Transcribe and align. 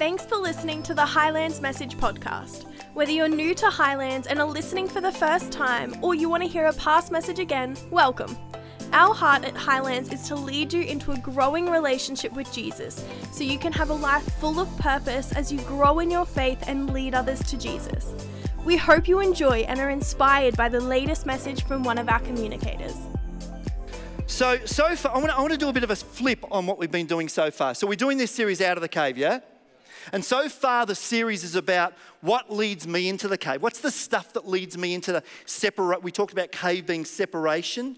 Thanks 0.00 0.24
for 0.24 0.38
listening 0.38 0.82
to 0.84 0.94
the 0.94 1.04
Highlands 1.04 1.60
Message 1.60 1.98
Podcast. 1.98 2.64
Whether 2.94 3.12
you're 3.12 3.28
new 3.28 3.54
to 3.56 3.66
Highlands 3.66 4.28
and 4.28 4.40
are 4.40 4.46
listening 4.46 4.88
for 4.88 5.02
the 5.02 5.12
first 5.12 5.52
time, 5.52 5.94
or 6.00 6.14
you 6.14 6.30
want 6.30 6.42
to 6.42 6.48
hear 6.48 6.64
a 6.64 6.72
past 6.72 7.12
message 7.12 7.38
again, 7.38 7.76
welcome. 7.90 8.34
Our 8.94 9.12
heart 9.12 9.44
at 9.44 9.54
Highlands 9.54 10.10
is 10.10 10.26
to 10.28 10.36
lead 10.36 10.72
you 10.72 10.84
into 10.84 11.12
a 11.12 11.18
growing 11.18 11.66
relationship 11.66 12.32
with 12.32 12.50
Jesus 12.50 13.04
so 13.30 13.44
you 13.44 13.58
can 13.58 13.74
have 13.74 13.90
a 13.90 13.94
life 13.94 14.24
full 14.40 14.58
of 14.58 14.74
purpose 14.78 15.32
as 15.32 15.52
you 15.52 15.60
grow 15.64 15.98
in 15.98 16.10
your 16.10 16.24
faith 16.24 16.64
and 16.66 16.94
lead 16.94 17.14
others 17.14 17.42
to 17.42 17.58
Jesus. 17.58 18.14
We 18.64 18.78
hope 18.78 19.06
you 19.06 19.20
enjoy 19.20 19.66
and 19.68 19.78
are 19.78 19.90
inspired 19.90 20.56
by 20.56 20.70
the 20.70 20.80
latest 20.80 21.26
message 21.26 21.64
from 21.64 21.82
one 21.82 21.98
of 21.98 22.08
our 22.08 22.20
communicators. 22.20 22.96
So, 24.26 24.64
so 24.64 24.96
far, 24.96 25.14
I 25.14 25.18
want, 25.18 25.52
to, 25.52 25.58
do 25.58 25.68
a 25.68 25.74
bit 25.74 25.84
of 25.84 25.90
a 25.90 25.96
flip 25.96 26.42
on 26.50 26.64
what 26.64 26.78
we've 26.78 26.90
been 26.90 27.04
doing 27.04 27.28
so 27.28 27.50
far. 27.50 27.74
So, 27.74 27.86
we're 27.86 27.96
doing 27.96 28.16
this 28.16 28.30
series 28.30 28.62
out 28.62 28.78
of 28.78 28.80
the 28.80 28.88
cave, 28.88 29.18
yeah? 29.18 29.40
And 30.12 30.24
so 30.24 30.48
far, 30.48 30.86
the 30.86 30.94
series 30.94 31.44
is 31.44 31.54
about 31.54 31.94
what 32.20 32.52
leads 32.52 32.86
me 32.86 33.08
into 33.08 33.28
the 33.28 33.38
cave. 33.38 33.62
What's 33.62 33.80
the 33.80 33.90
stuff 33.90 34.32
that 34.34 34.48
leads 34.48 34.76
me 34.76 34.94
into 34.94 35.12
the 35.12 35.22
separate? 35.46 36.02
We 36.02 36.12
talked 36.12 36.32
about 36.32 36.52
cave 36.52 36.86
being 36.86 37.04
separation. 37.04 37.96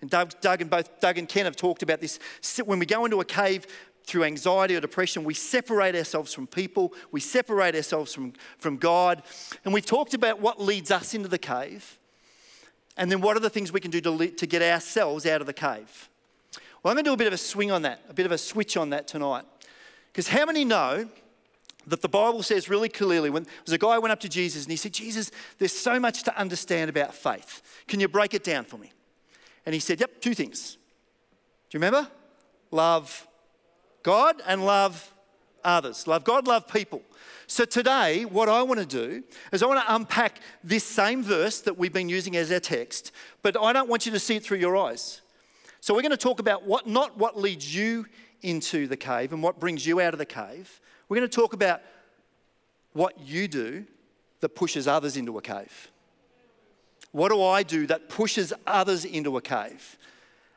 And 0.00 0.10
Doug, 0.10 0.38
Doug, 0.40 0.60
and 0.60 0.70
both 0.70 1.00
Doug 1.00 1.18
and 1.18 1.28
Ken 1.28 1.44
have 1.44 1.56
talked 1.56 1.82
about 1.82 2.00
this. 2.00 2.18
When 2.64 2.78
we 2.78 2.86
go 2.86 3.04
into 3.04 3.20
a 3.20 3.24
cave 3.24 3.66
through 4.04 4.24
anxiety 4.24 4.76
or 4.76 4.80
depression, 4.80 5.24
we 5.24 5.34
separate 5.34 5.94
ourselves 5.94 6.34
from 6.34 6.46
people, 6.46 6.92
we 7.10 7.20
separate 7.20 7.74
ourselves 7.74 8.12
from, 8.12 8.34
from 8.58 8.76
God. 8.76 9.22
And 9.64 9.72
we've 9.72 9.86
talked 9.86 10.12
about 10.12 10.40
what 10.40 10.60
leads 10.60 10.90
us 10.90 11.14
into 11.14 11.28
the 11.28 11.38
cave. 11.38 11.98
And 12.96 13.10
then 13.10 13.20
what 13.20 13.36
are 13.36 13.40
the 13.40 13.50
things 13.50 13.72
we 13.72 13.80
can 13.80 13.90
do 13.90 14.00
to, 14.02 14.28
to 14.28 14.46
get 14.46 14.62
ourselves 14.62 15.26
out 15.26 15.40
of 15.40 15.46
the 15.46 15.52
cave? 15.52 16.08
Well, 16.82 16.90
I'm 16.90 16.96
going 16.96 17.04
to 17.04 17.10
do 17.10 17.14
a 17.14 17.16
bit 17.16 17.26
of 17.26 17.32
a 17.32 17.38
swing 17.38 17.70
on 17.70 17.82
that, 17.82 18.02
a 18.10 18.14
bit 18.14 18.26
of 18.26 18.32
a 18.32 18.38
switch 18.38 18.76
on 18.76 18.90
that 18.90 19.08
tonight. 19.08 19.46
Because 20.12 20.28
how 20.28 20.44
many 20.44 20.64
know 20.64 21.08
that 21.86 22.02
the 22.02 22.08
Bible 22.08 22.42
says 22.42 22.68
really 22.68 22.88
clearly 22.88 23.30
when 23.30 23.44
there 23.44 23.52
was 23.64 23.72
a 23.72 23.78
guy 23.78 23.98
went 23.98 24.12
up 24.12 24.20
to 24.20 24.28
Jesus 24.28 24.64
and 24.64 24.70
he 24.70 24.76
said, 24.76 24.92
Jesus, 24.92 25.30
there's 25.58 25.72
so 25.72 26.00
much 26.00 26.22
to 26.24 26.38
understand 26.38 26.88
about 26.88 27.14
faith. 27.14 27.62
Can 27.86 28.00
you 28.00 28.08
break 28.08 28.34
it 28.34 28.44
down 28.44 28.64
for 28.64 28.78
me? 28.78 28.92
And 29.66 29.74
he 29.74 29.80
said, 29.80 30.00
Yep, 30.00 30.20
two 30.20 30.34
things. 30.34 30.78
Do 31.70 31.78
you 31.78 31.80
remember? 31.80 32.08
Love 32.70 33.26
God 34.02 34.40
and 34.46 34.64
love 34.64 35.12
others. 35.64 36.06
Love 36.06 36.24
God, 36.24 36.46
love 36.46 36.68
people. 36.68 37.02
So 37.46 37.64
today, 37.64 38.24
what 38.24 38.48
I 38.48 38.62
want 38.62 38.80
to 38.80 38.86
do 38.86 39.22
is 39.52 39.62
I 39.62 39.66
want 39.66 39.80
to 39.80 39.94
unpack 39.94 40.40
this 40.62 40.84
same 40.84 41.22
verse 41.22 41.60
that 41.62 41.76
we've 41.76 41.92
been 41.92 42.08
using 42.08 42.36
as 42.36 42.50
our 42.50 42.60
text, 42.60 43.12
but 43.42 43.60
I 43.60 43.72
don't 43.72 43.88
want 43.88 44.06
you 44.06 44.12
to 44.12 44.18
see 44.18 44.36
it 44.36 44.42
through 44.42 44.58
your 44.58 44.76
eyes. 44.76 45.20
So 45.80 45.94
we're 45.94 46.02
going 46.02 46.12
to 46.12 46.16
talk 46.16 46.40
about 46.40 46.64
what 46.64 46.86
not 46.86 47.18
what 47.18 47.38
leads 47.38 47.74
you 47.74 48.06
into 48.42 48.86
the 48.86 48.96
cave 48.96 49.32
and 49.32 49.42
what 49.42 49.58
brings 49.58 49.86
you 49.86 50.00
out 50.00 50.14
of 50.14 50.18
the 50.18 50.26
cave. 50.26 50.80
We're 51.08 51.18
going 51.18 51.28
to 51.28 51.34
talk 51.34 51.52
about 51.52 51.82
what 52.92 53.18
you 53.20 53.48
do 53.48 53.84
that 54.40 54.50
pushes 54.50 54.86
others 54.86 55.16
into 55.16 55.36
a 55.38 55.42
cave. 55.42 55.90
What 57.12 57.30
do 57.30 57.42
I 57.42 57.62
do 57.62 57.86
that 57.86 58.08
pushes 58.08 58.52
others 58.66 59.04
into 59.04 59.36
a 59.36 59.40
cave? 59.40 59.96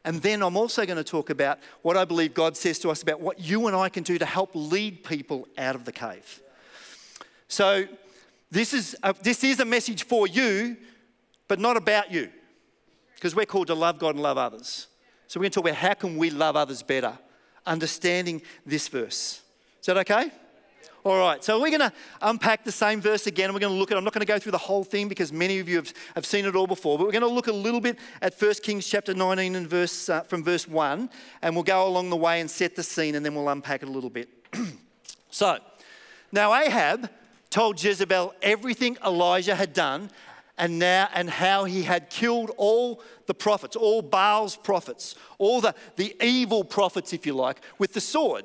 And 0.04 0.22
then 0.22 0.42
I'm 0.42 0.56
also 0.56 0.86
going 0.86 0.98
to 0.98 1.04
talk 1.04 1.30
about 1.30 1.60
what 1.82 1.98
I 1.98 2.06
believe 2.06 2.34
God 2.34 2.56
says 2.56 2.80
to 2.80 2.90
us 2.90 3.04
about 3.04 3.20
what 3.20 3.40
you 3.40 3.68
and 3.68 3.76
I 3.76 3.90
can 3.90 4.04
do 4.04 4.18
to 4.18 4.26
help 4.26 4.52
lead 4.54 5.04
people 5.04 5.48
out 5.58 5.76
of 5.76 5.86
the 5.86 5.92
cave. 5.92 6.42
So, 7.48 7.86
this 8.50 8.74
is 8.74 8.96
a, 9.04 9.14
this 9.22 9.44
is 9.44 9.60
a 9.60 9.66
message 9.66 10.06
for 10.06 10.26
you, 10.26 10.78
but 11.50 11.60
not 11.60 11.76
about 11.76 12.12
you, 12.12 12.30
because 13.16 13.36
we're 13.36 13.46
called 13.46 13.68
to 13.68 13.76
love 13.76 14.00
God 14.00 14.16
and 14.16 14.24
love 14.24 14.38
others. 14.38 14.88
So, 15.28 15.40
we're 15.40 15.44
going 15.44 15.52
to 15.52 15.56
talk 15.56 15.66
about 15.66 15.76
how 15.76 15.94
can 15.94 16.18
we 16.18 16.30
love 16.30 16.56
others 16.56 16.82
better, 16.82 17.18
understanding 17.66 18.42
this 18.66 18.88
verse. 18.88 19.42
Is 19.80 19.86
that 19.86 19.98
okay? 19.98 20.32
All 21.08 21.18
right, 21.20 21.42
so 21.42 21.62
we're 21.62 21.70
going 21.70 21.90
to 21.90 21.94
unpack 22.22 22.66
the 22.66 22.72
same 22.72 23.00
verse 23.00 23.28
again. 23.28 23.54
We're 23.54 23.60
going 23.60 23.72
to 23.72 23.80
look 23.80 23.92
at, 23.92 23.98
I'm 23.98 24.04
not 24.04 24.12
going 24.12 24.26
to 24.26 24.28
go 24.28 24.40
through 24.40 24.52
the 24.52 24.58
whole 24.58 24.84
thing 24.84 25.08
because 25.08 25.32
many 25.32 25.60
of 25.60 25.70
you 25.70 25.78
have, 25.78 25.94
have 26.16 26.26
seen 26.26 26.44
it 26.44 26.54
all 26.54 26.68
before, 26.68 26.98
but 26.98 27.06
we're 27.06 27.14
going 27.14 27.22
to 27.22 27.30
look 27.30 27.48
a 27.48 27.54
little 27.54 27.80
bit 27.80 27.98
at 28.22 28.34
1 28.38 28.54
Kings 28.56 28.86
chapter 28.86 29.14
19 29.14 29.56
and 29.56 29.70
verse, 29.70 30.10
uh, 30.10 30.22
from 30.24 30.44
verse 30.44 30.68
1, 30.68 31.10
and 31.42 31.56
we'll 31.56 31.64
go 31.64 31.88
along 31.88 32.10
the 32.10 32.18
way 32.18 32.42
and 32.42 32.52
set 32.52 32.76
the 32.76 32.84
scene, 32.84 33.16
and 33.16 33.26
then 33.26 33.36
we'll 33.36 33.48
unpack 33.48 33.84
it 33.84 33.88
a 33.88 33.92
little 33.92 34.10
bit. 34.10 34.28
so, 35.30 35.60
now 36.34 36.54
Ahab 36.54 37.10
told 37.50 37.82
Jezebel 37.82 38.34
everything 38.42 38.98
Elijah 39.06 39.56
had 39.56 39.72
done 39.72 40.10
and 40.58 40.78
now 40.78 41.08
and 41.14 41.30
how 41.30 41.64
he 41.64 41.84
had 41.84 42.10
killed 42.10 42.52
all 42.58 43.02
the 43.28 43.34
prophets, 43.34 43.78
all 43.78 44.02
Baal's 44.02 44.58
prophets, 44.58 45.16
all 45.38 45.62
the, 45.62 45.74
the 45.96 46.16
evil 46.22 46.66
prophets, 46.66 47.14
if 47.14 47.26
you 47.26 47.34
like, 47.34 47.62
with 47.78 47.94
the 47.94 48.02
sword. 48.02 48.44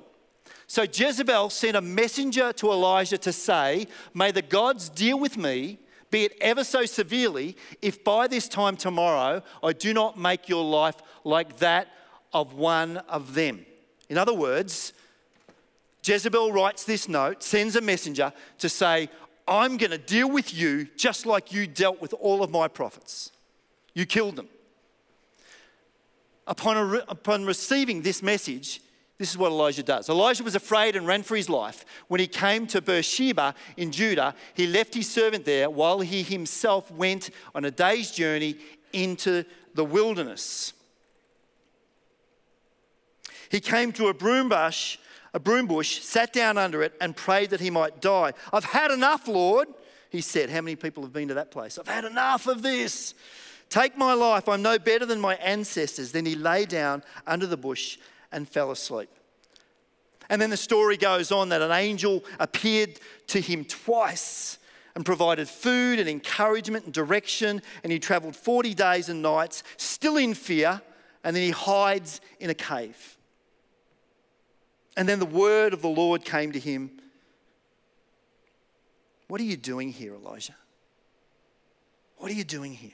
So 0.72 0.84
Jezebel 0.84 1.50
sent 1.50 1.76
a 1.76 1.82
messenger 1.82 2.50
to 2.54 2.72
Elijah 2.72 3.18
to 3.18 3.30
say, 3.30 3.86
May 4.14 4.30
the 4.30 4.40
gods 4.40 4.88
deal 4.88 5.20
with 5.20 5.36
me, 5.36 5.78
be 6.10 6.24
it 6.24 6.32
ever 6.40 6.64
so 6.64 6.86
severely, 6.86 7.58
if 7.82 8.02
by 8.02 8.26
this 8.26 8.48
time 8.48 8.78
tomorrow 8.78 9.42
I 9.62 9.74
do 9.74 9.92
not 9.92 10.18
make 10.18 10.48
your 10.48 10.64
life 10.64 10.96
like 11.24 11.58
that 11.58 11.88
of 12.32 12.54
one 12.54 12.96
of 13.10 13.34
them. 13.34 13.66
In 14.08 14.16
other 14.16 14.32
words, 14.32 14.94
Jezebel 16.06 16.52
writes 16.52 16.84
this 16.84 17.06
note, 17.06 17.42
sends 17.42 17.76
a 17.76 17.82
messenger 17.82 18.32
to 18.56 18.70
say, 18.70 19.10
I'm 19.46 19.76
going 19.76 19.90
to 19.90 19.98
deal 19.98 20.30
with 20.30 20.54
you 20.54 20.88
just 20.96 21.26
like 21.26 21.52
you 21.52 21.66
dealt 21.66 22.00
with 22.00 22.14
all 22.14 22.42
of 22.42 22.50
my 22.50 22.66
prophets. 22.66 23.30
You 23.92 24.06
killed 24.06 24.36
them. 24.36 24.48
Upon, 26.46 26.78
a, 26.78 27.04
upon 27.08 27.44
receiving 27.44 28.00
this 28.00 28.22
message, 28.22 28.80
this 29.22 29.30
is 29.30 29.38
what 29.38 29.52
Elijah 29.52 29.84
does. 29.84 30.08
Elijah 30.08 30.42
was 30.42 30.56
afraid 30.56 30.96
and 30.96 31.06
ran 31.06 31.22
for 31.22 31.36
his 31.36 31.48
life. 31.48 31.84
When 32.08 32.18
he 32.18 32.26
came 32.26 32.66
to 32.66 32.80
Beersheba 32.80 33.54
in 33.76 33.92
Judah, 33.92 34.34
he 34.54 34.66
left 34.66 34.94
his 34.94 35.08
servant 35.08 35.44
there 35.44 35.70
while 35.70 36.00
he 36.00 36.24
himself 36.24 36.90
went 36.90 37.30
on 37.54 37.64
a 37.64 37.70
day's 37.70 38.10
journey 38.10 38.56
into 38.92 39.44
the 39.76 39.84
wilderness. 39.84 40.72
He 43.48 43.60
came 43.60 43.92
to 43.92 44.08
a 44.08 44.14
broom 44.14 44.48
bush, 44.48 44.98
a 45.32 45.38
broom 45.38 45.68
bush, 45.68 46.00
sat 46.00 46.32
down 46.32 46.58
under 46.58 46.82
it, 46.82 46.92
and 47.00 47.14
prayed 47.14 47.50
that 47.50 47.60
he 47.60 47.70
might 47.70 48.00
die. 48.00 48.32
I've 48.52 48.64
had 48.64 48.90
enough, 48.90 49.28
Lord, 49.28 49.68
he 50.10 50.20
said. 50.20 50.50
How 50.50 50.62
many 50.62 50.74
people 50.74 51.04
have 51.04 51.12
been 51.12 51.28
to 51.28 51.34
that 51.34 51.52
place? 51.52 51.78
I've 51.78 51.86
had 51.86 52.04
enough 52.04 52.48
of 52.48 52.62
this. 52.62 53.14
Take 53.68 53.96
my 53.96 54.14
life. 54.14 54.48
I'm 54.48 54.62
no 54.62 54.80
better 54.80 55.06
than 55.06 55.20
my 55.20 55.36
ancestors. 55.36 56.10
Then 56.10 56.26
he 56.26 56.34
lay 56.34 56.64
down 56.64 57.04
under 57.24 57.46
the 57.46 57.56
bush 57.56 57.98
and 58.32 58.48
fell 58.48 58.70
asleep. 58.70 59.10
And 60.28 60.40
then 60.40 60.50
the 60.50 60.56
story 60.56 60.96
goes 60.96 61.30
on 61.30 61.50
that 61.50 61.62
an 61.62 61.72
angel 61.72 62.24
appeared 62.40 62.98
to 63.28 63.40
him 63.40 63.64
twice 63.64 64.58
and 64.94 65.04
provided 65.04 65.48
food 65.48 65.98
and 65.98 66.08
encouragement 66.08 66.86
and 66.86 66.94
direction. 66.94 67.62
And 67.82 67.92
he 67.92 67.98
traveled 67.98 68.36
40 68.36 68.74
days 68.74 69.08
and 69.08 69.22
nights, 69.22 69.62
still 69.76 70.16
in 70.16 70.34
fear, 70.34 70.80
and 71.24 71.36
then 71.36 71.42
he 71.42 71.50
hides 71.50 72.20
in 72.40 72.50
a 72.50 72.54
cave. 72.54 73.18
And 74.96 75.08
then 75.08 75.18
the 75.18 75.26
word 75.26 75.72
of 75.72 75.82
the 75.82 75.88
Lord 75.88 76.24
came 76.24 76.52
to 76.52 76.58
him 76.58 76.90
What 79.28 79.40
are 79.40 79.44
you 79.44 79.56
doing 79.56 79.90
here, 79.90 80.14
Elijah? 80.14 80.56
What 82.18 82.30
are 82.30 82.34
you 82.34 82.44
doing 82.44 82.74
here? 82.74 82.92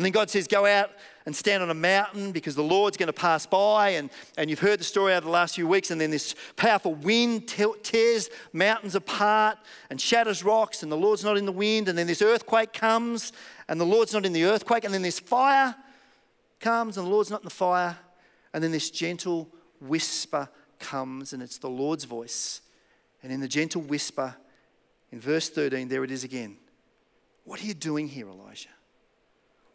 And 0.00 0.04
then 0.06 0.12
God 0.12 0.30
says, 0.30 0.48
Go 0.48 0.64
out 0.64 0.92
and 1.26 1.36
stand 1.36 1.62
on 1.62 1.68
a 1.68 1.74
mountain 1.74 2.32
because 2.32 2.54
the 2.54 2.62
Lord's 2.62 2.96
going 2.96 3.08
to 3.08 3.12
pass 3.12 3.44
by. 3.44 3.90
And, 3.90 4.08
and 4.38 4.48
you've 4.48 4.60
heard 4.60 4.80
the 4.80 4.84
story 4.84 5.12
over 5.12 5.26
the 5.26 5.30
last 5.30 5.56
few 5.56 5.68
weeks. 5.68 5.90
And 5.90 6.00
then 6.00 6.10
this 6.10 6.34
powerful 6.56 6.94
wind 6.94 7.46
tears 7.46 8.30
mountains 8.54 8.94
apart 8.94 9.58
and 9.90 10.00
shatters 10.00 10.42
rocks, 10.42 10.82
and 10.82 10.90
the 10.90 10.96
Lord's 10.96 11.22
not 11.22 11.36
in 11.36 11.44
the 11.44 11.52
wind. 11.52 11.86
And 11.86 11.98
then 11.98 12.06
this 12.06 12.22
earthquake 12.22 12.72
comes, 12.72 13.34
and 13.68 13.78
the 13.78 13.84
Lord's 13.84 14.14
not 14.14 14.24
in 14.24 14.32
the 14.32 14.44
earthquake. 14.44 14.84
And 14.84 14.94
then 14.94 15.02
this 15.02 15.20
fire 15.20 15.74
comes, 16.60 16.96
and 16.96 17.06
the 17.06 17.10
Lord's 17.10 17.28
not 17.28 17.42
in 17.42 17.44
the 17.44 17.50
fire. 17.50 17.98
And 18.54 18.64
then 18.64 18.72
this 18.72 18.90
gentle 18.90 19.50
whisper 19.82 20.48
comes, 20.78 21.34
and 21.34 21.42
it's 21.42 21.58
the 21.58 21.68
Lord's 21.68 22.04
voice. 22.04 22.62
And 23.22 23.30
in 23.30 23.40
the 23.40 23.48
gentle 23.48 23.82
whisper, 23.82 24.34
in 25.12 25.20
verse 25.20 25.50
13, 25.50 25.88
there 25.88 26.04
it 26.04 26.10
is 26.10 26.24
again. 26.24 26.56
What 27.44 27.62
are 27.62 27.66
you 27.66 27.74
doing 27.74 28.08
here, 28.08 28.30
Elijah? 28.30 28.70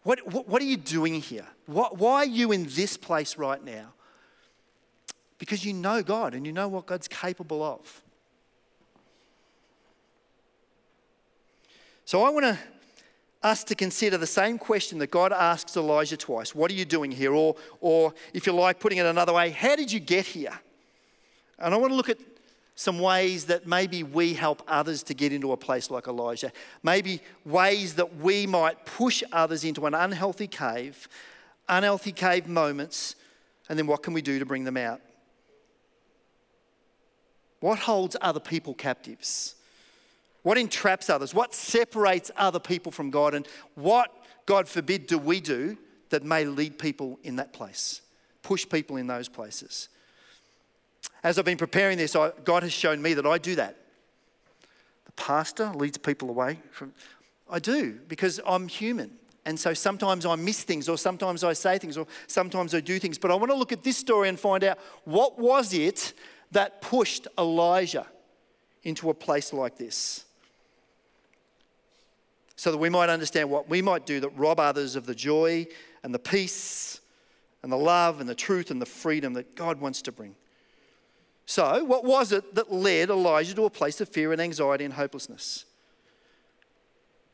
What, 0.06 0.20
what, 0.32 0.48
what 0.48 0.62
are 0.62 0.66
you 0.66 0.78
doing 0.78 1.16
here? 1.16 1.48
What, 1.66 1.98
why 1.98 2.18
are 2.18 2.26
you 2.26 2.52
in 2.52 2.68
this 2.70 2.96
place 2.96 3.40
right 3.40 3.62
now? 3.66 3.92
Because 5.40 5.66
you 5.66 5.74
know 5.74 6.04
God 6.04 6.36
and 6.36 6.46
you 6.46 6.54
know 6.54 6.68
what 6.68 6.86
God's 6.86 7.08
capable 7.08 7.64
of. 7.64 8.04
So 12.06 12.22
I 12.22 12.30
want 12.30 12.56
us 13.42 13.64
to 13.64 13.74
consider 13.74 14.20
the 14.20 14.28
same 14.28 14.60
question 14.60 15.00
that 15.00 15.10
God 15.10 15.34
asks 15.34 15.76
Elijah 15.76 16.18
twice 16.18 16.54
What 16.54 16.70
are 16.70 16.76
you 16.76 16.86
doing 16.86 17.10
here? 17.10 17.34
Or, 17.34 17.56
or 17.82 18.14
if 18.32 18.46
you 18.46 18.54
like, 18.54 18.80
putting 18.80 19.00
it 19.00 19.08
another 19.08 19.34
way, 19.34 19.50
how 19.50 19.76
did 19.76 19.92
you 19.92 20.00
get 20.00 20.28
here? 20.28 20.54
And 21.58 21.74
I 21.74 21.78
want 21.78 21.92
to 21.92 21.96
look 21.96 22.10
at 22.10 22.20
some 22.76 23.00
ways 23.00 23.46
that 23.46 23.66
maybe 23.66 24.04
we 24.04 24.34
help 24.34 24.62
others 24.68 25.02
to 25.04 25.14
get 25.14 25.32
into 25.32 25.54
a 25.54 25.58
place 25.58 25.90
like 25.90 26.08
Elijah. 26.08 26.52
Maybe 26.84 27.22
ways 27.46 27.96
that 27.96 28.18
we 28.18 28.46
might 28.46 28.86
push 28.86 29.24
others 29.32 29.64
into 29.64 29.86
an 29.86 29.94
unhealthy 29.94 30.48
cave, 30.48 31.08
unhealthy 31.70 32.12
cave 32.12 32.48
moments, 32.48 33.16
and 33.70 33.80
then 33.80 33.88
what 33.88 34.04
can 34.04 34.14
we 34.14 34.22
do 34.22 34.40
to 34.40 34.46
bring 34.46 34.66
them 34.66 34.76
out? 34.76 35.00
What 37.62 37.80
holds 37.80 38.18
other 38.22 38.42
people 38.42 38.74
captives? 38.74 39.56
What 40.44 40.58
entraps 40.58 41.10
others? 41.10 41.34
What 41.34 41.56
separates 41.56 42.30
other 42.36 42.60
people 42.60 42.92
from 42.92 43.10
God? 43.10 43.34
And 43.34 43.48
what, 43.74 44.12
God 44.46 44.68
forbid, 44.68 45.08
do 45.08 45.18
we 45.18 45.40
do 45.40 45.78
that 46.10 46.24
may 46.24 46.46
lead 46.46 46.78
people 46.78 47.18
in 47.24 47.38
that 47.38 47.54
place, 47.54 48.02
push 48.44 48.68
people 48.70 48.98
in 48.98 49.08
those 49.08 49.30
places? 49.30 49.90
As 51.26 51.40
I've 51.40 51.46
been 51.46 51.58
preparing 51.58 51.98
this, 51.98 52.16
I, 52.16 52.32
God 52.44 52.62
has 52.62 52.72
shown 52.72 53.02
me 53.02 53.16
that 53.16 53.26
I 53.26 53.40
do 53.40 53.56
that. 53.56 53.76
The 55.06 55.12
pastor 55.14 55.72
leads 55.72 55.98
people 55.98 56.30
away 56.30 56.60
from. 56.70 56.94
I 57.50 57.58
do 57.58 57.94
because 58.08 58.40
I'm 58.46 58.68
human. 58.68 59.10
And 59.44 59.60
so 59.60 59.74
sometimes 59.74 60.28
I 60.28 60.36
miss 60.36 60.62
things, 60.62 60.88
or 60.88 61.00
sometimes 61.00 61.44
I 61.44 61.54
say 61.54 61.80
things, 61.80 61.98
or 61.98 62.06
sometimes 62.28 62.76
I 62.76 62.80
do 62.80 63.00
things. 63.00 63.18
But 63.18 63.32
I 63.32 63.36
want 63.36 63.50
to 63.50 63.58
look 63.58 63.72
at 63.72 63.84
this 63.84 63.98
story 63.98 64.30
and 64.30 64.40
find 64.40 64.64
out 64.64 64.78
what 65.06 65.40
was 65.40 65.74
it 65.74 66.14
that 66.52 66.80
pushed 66.84 67.28
Elijah 67.40 68.06
into 68.84 69.10
a 69.10 69.14
place 69.16 69.52
like 69.52 69.80
this? 69.80 70.26
So 72.56 72.72
that 72.72 72.78
we 72.78 72.90
might 72.90 73.10
understand 73.10 73.50
what 73.50 73.68
we 73.68 73.82
might 73.82 74.06
do 74.06 74.20
that 74.20 74.30
rob 74.38 74.60
others 74.60 74.96
of 74.96 75.08
the 75.08 75.16
joy 75.16 75.66
and 76.04 76.14
the 76.14 76.20
peace 76.20 77.02
and 77.64 77.72
the 77.72 77.78
love 77.78 78.20
and 78.20 78.30
the 78.30 78.36
truth 78.36 78.70
and 78.70 78.80
the 78.80 78.86
freedom 78.86 79.34
that 79.34 79.56
God 79.56 79.82
wants 79.82 80.04
to 80.04 80.12
bring. 80.12 80.36
So, 81.46 81.84
what 81.84 82.04
was 82.04 82.32
it 82.32 82.56
that 82.56 82.72
led 82.72 83.10
Elijah 83.10 83.54
to 83.56 83.66
a 83.66 83.70
place 83.70 84.02
of 84.02 84.10
fear 84.10 84.32
and 84.32 84.42
anxiety 84.42 84.84
and 84.84 84.94
hopelessness? 84.94 85.66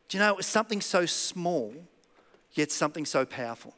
Do 0.10 0.18
you 0.18 0.24
know 0.24 0.32
it 0.32 0.38
was 0.38 0.48
something 0.48 0.82
so 0.82 1.06
small, 1.06 1.74
yet 2.54 2.72
something 2.72 3.06
so 3.06 3.26
powerful? 3.26 3.74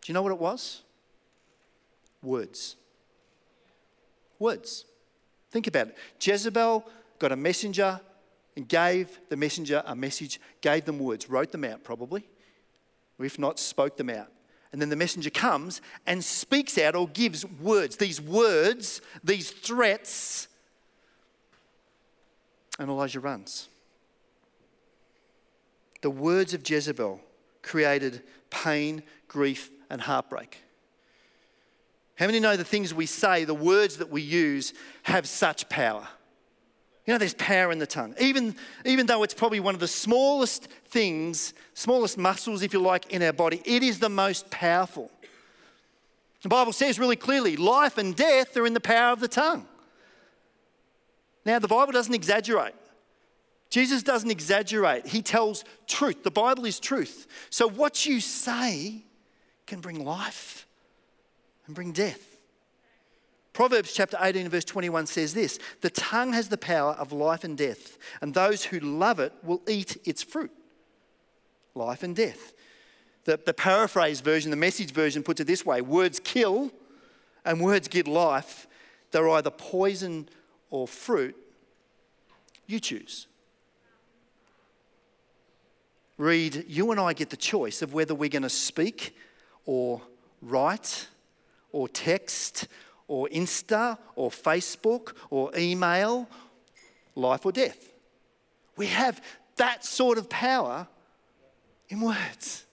Do 0.00 0.12
you 0.12 0.14
know 0.14 0.22
what 0.22 0.30
it 0.30 0.38
was? 0.38 0.82
Words. 2.22 2.76
Words. 4.38 4.84
Think 5.50 5.66
about 5.66 5.88
it. 5.88 5.96
Jezebel 6.20 6.84
got 7.18 7.32
a 7.32 7.36
messenger 7.36 8.00
and 8.56 8.68
gave 8.68 9.18
the 9.28 9.36
messenger 9.36 9.82
a 9.86 9.96
message, 9.96 10.40
gave 10.60 10.84
them 10.84 11.00
words, 11.00 11.28
wrote 11.28 11.50
them 11.50 11.64
out 11.64 11.82
probably, 11.82 12.24
if 13.18 13.38
not, 13.38 13.58
spoke 13.58 13.96
them 13.96 14.10
out. 14.10 14.28
And 14.74 14.82
then 14.82 14.88
the 14.88 14.96
messenger 14.96 15.30
comes 15.30 15.80
and 16.04 16.24
speaks 16.24 16.78
out 16.78 16.96
or 16.96 17.06
gives 17.06 17.46
words, 17.46 17.96
these 17.96 18.20
words, 18.20 19.00
these 19.22 19.52
threats, 19.52 20.48
and 22.80 22.90
Elijah 22.90 23.20
runs. 23.20 23.68
The 26.02 26.10
words 26.10 26.54
of 26.54 26.68
Jezebel 26.68 27.20
created 27.62 28.24
pain, 28.50 29.04
grief, 29.28 29.70
and 29.90 30.00
heartbreak. 30.00 30.58
How 32.16 32.26
many 32.26 32.40
know 32.40 32.56
the 32.56 32.64
things 32.64 32.92
we 32.92 33.06
say, 33.06 33.44
the 33.44 33.54
words 33.54 33.98
that 33.98 34.10
we 34.10 34.22
use, 34.22 34.74
have 35.04 35.28
such 35.28 35.68
power? 35.68 36.08
You 37.06 37.12
know, 37.12 37.18
there's 37.18 37.34
power 37.34 37.70
in 37.70 37.78
the 37.78 37.86
tongue. 37.86 38.14
Even, 38.18 38.56
even 38.84 39.06
though 39.06 39.22
it's 39.22 39.34
probably 39.34 39.60
one 39.60 39.74
of 39.74 39.80
the 39.80 39.88
smallest 39.88 40.68
things, 40.86 41.52
smallest 41.74 42.16
muscles, 42.16 42.62
if 42.62 42.72
you 42.72 42.80
like, 42.80 43.12
in 43.12 43.22
our 43.22 43.32
body, 43.32 43.60
it 43.64 43.82
is 43.82 43.98
the 43.98 44.08
most 44.08 44.48
powerful. 44.50 45.10
The 46.42 46.48
Bible 46.48 46.72
says 46.72 46.98
really 46.98 47.16
clearly 47.16 47.56
life 47.56 47.98
and 47.98 48.16
death 48.16 48.56
are 48.56 48.66
in 48.66 48.74
the 48.74 48.80
power 48.80 49.12
of 49.12 49.20
the 49.20 49.28
tongue. 49.28 49.66
Now, 51.44 51.58
the 51.58 51.68
Bible 51.68 51.92
doesn't 51.92 52.14
exaggerate. 52.14 52.74
Jesus 53.68 54.02
doesn't 54.02 54.30
exaggerate. 54.30 55.06
He 55.06 55.20
tells 55.20 55.64
truth. 55.86 56.22
The 56.22 56.30
Bible 56.30 56.64
is 56.64 56.80
truth. 56.80 57.26
So, 57.50 57.68
what 57.68 58.06
you 58.06 58.20
say 58.20 59.04
can 59.66 59.80
bring 59.80 60.04
life 60.04 60.66
and 61.66 61.74
bring 61.74 61.92
death. 61.92 62.33
Proverbs 63.54 63.92
chapter 63.92 64.18
18 64.20 64.48
verse 64.48 64.64
21 64.64 65.06
says 65.06 65.32
this 65.32 65.58
The 65.80 65.88
tongue 65.88 66.32
has 66.32 66.48
the 66.48 66.58
power 66.58 66.92
of 66.94 67.12
life 67.12 67.44
and 67.44 67.56
death, 67.56 67.96
and 68.20 68.34
those 68.34 68.64
who 68.64 68.80
love 68.80 69.20
it 69.20 69.32
will 69.42 69.62
eat 69.68 69.96
its 70.04 70.22
fruit. 70.22 70.50
Life 71.74 72.02
and 72.02 72.14
death. 72.14 72.52
The, 73.24 73.40
the 73.42 73.54
paraphrase 73.54 74.20
version, 74.20 74.50
the 74.50 74.56
message 74.56 74.90
version 74.90 75.22
puts 75.22 75.40
it 75.40 75.46
this 75.46 75.64
way 75.64 75.80
words 75.80 76.20
kill 76.20 76.72
and 77.44 77.60
words 77.60 77.88
give 77.88 78.08
life. 78.08 78.66
They're 79.12 79.30
either 79.30 79.50
poison 79.50 80.28
or 80.70 80.88
fruit. 80.88 81.36
You 82.66 82.80
choose. 82.80 83.28
Read, 86.18 86.64
you 86.68 86.90
and 86.90 86.98
I 86.98 87.12
get 87.12 87.30
the 87.30 87.36
choice 87.36 87.82
of 87.82 87.94
whether 87.94 88.14
we're 88.14 88.28
going 88.28 88.42
to 88.42 88.48
speak 88.48 89.16
or 89.64 90.02
write 90.42 91.06
or 91.70 91.88
text 91.88 92.68
or 93.08 93.28
Insta 93.28 93.98
or 94.16 94.30
Facebook 94.30 95.12
or 95.30 95.50
email, 95.56 96.28
life 97.14 97.44
or 97.44 97.52
death. 97.52 97.90
We 98.76 98.86
have 98.86 99.22
that 99.56 99.84
sort 99.84 100.18
of 100.18 100.28
power 100.28 100.86
in 101.88 102.00
words. 102.00 102.64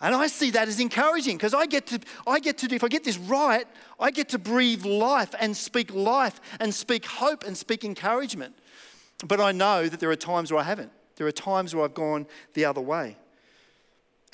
And 0.00 0.14
I 0.14 0.26
see 0.26 0.50
that 0.50 0.68
as 0.68 0.80
encouraging 0.80 1.36
because 1.36 1.54
I 1.54 1.66
get 1.66 1.86
to, 1.86 2.00
I 2.26 2.38
get 2.38 2.58
to, 2.58 2.74
if 2.74 2.84
I 2.84 2.88
get 2.88 3.04
this 3.04 3.16
right, 3.16 3.66
I 3.98 4.10
get 4.10 4.28
to 4.30 4.38
breathe 4.38 4.84
life 4.84 5.34
and 5.40 5.56
speak 5.56 5.94
life 5.94 6.40
and 6.60 6.74
speak 6.74 7.06
hope 7.06 7.44
and 7.44 7.56
speak 7.56 7.84
encouragement. 7.84 8.54
But 9.26 9.40
I 9.40 9.52
know 9.52 9.88
that 9.88 10.00
there 10.00 10.10
are 10.10 10.16
times 10.16 10.52
where 10.52 10.60
I 10.60 10.64
haven't. 10.64 10.92
There 11.16 11.26
are 11.26 11.32
times 11.32 11.74
where 11.74 11.84
I've 11.84 11.94
gone 11.94 12.26
the 12.54 12.64
other 12.66 12.80
way. 12.80 13.16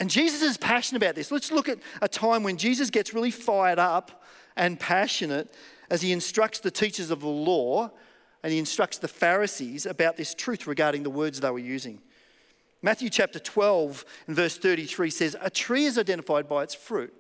And 0.01 0.09
Jesus 0.09 0.41
is 0.41 0.57
passionate 0.57 1.03
about 1.03 1.15
this. 1.15 1.31
Let's 1.31 1.53
look 1.53 1.69
at 1.69 1.79
a 2.01 2.09
time 2.09 2.43
when 2.43 2.57
Jesus 2.57 2.89
gets 2.89 3.13
really 3.13 3.31
fired 3.31 3.79
up 3.79 4.25
and 4.57 4.81
passionate 4.81 5.55
as 5.91 6.01
he 6.01 6.11
instructs 6.11 6.59
the 6.59 6.71
teachers 6.71 7.11
of 7.11 7.21
the 7.21 7.29
law 7.29 7.91
and 8.43 8.53
he 8.53 8.59
instructs 8.59 8.97
the 8.97 9.09
Pharisees 9.09 9.85
about 9.85 10.17
this 10.17 10.35
truth 10.35 10.67
regarding 10.67 11.03
the 11.03 11.11
words 11.11 11.39
they 11.39 11.51
were 11.51 11.59
using. 11.59 12.01
Matthew 12.81 13.11
chapter 13.11 13.39
12 13.39 14.07
and 14.27 14.35
verse 14.35 14.57
33 14.57 15.11
says, 15.11 15.37
A 15.43 15.51
tree 15.51 15.85
is 15.85 15.99
identified 15.99 16.49
by 16.49 16.63
its 16.63 16.75
fruit. 16.75 17.13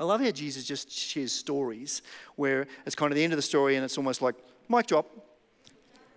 I 0.00 0.04
love 0.04 0.20
how 0.20 0.32
Jesus 0.32 0.64
just 0.64 0.90
shares 0.90 1.30
stories 1.32 2.02
where 2.34 2.66
it's 2.84 2.96
kind 2.96 3.12
of 3.12 3.16
the 3.16 3.22
end 3.22 3.32
of 3.32 3.36
the 3.36 3.42
story 3.42 3.76
and 3.76 3.84
it's 3.84 3.96
almost 3.96 4.20
like, 4.20 4.34
mic 4.68 4.88
drop. 4.88 5.06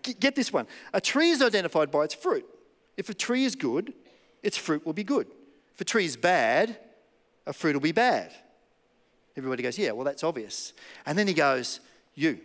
Get 0.02 0.36
this 0.36 0.52
one. 0.52 0.66
A 0.92 1.00
tree 1.00 1.30
is 1.30 1.44
identified 1.44 1.92
by 1.92 2.04
its 2.06 2.16
fruit. 2.16 2.46
If 2.98 3.10
a 3.10 3.14
tree 3.14 3.46
is 3.46 3.56
good, 3.56 3.94
its 4.44 4.58
fruit 4.58 4.86
will 4.86 4.94
be 4.94 5.04
good. 5.04 5.28
If 5.74 5.82
a 5.82 5.86
tree 5.86 6.06
is 6.06 6.18
bad, 6.18 6.78
a 7.46 7.54
fruit 7.54 7.74
will 7.74 7.82
be 7.82 7.92
bad. 7.92 8.32
Everybody 9.36 9.64
goes, 9.64 9.78
Yeah, 9.78 9.92
well, 9.92 10.06
that's 10.06 10.24
obvious. 10.24 10.74
And 11.06 11.18
then 11.18 11.28
he 11.28 11.34
goes, 11.34 11.80
You. 12.16 12.40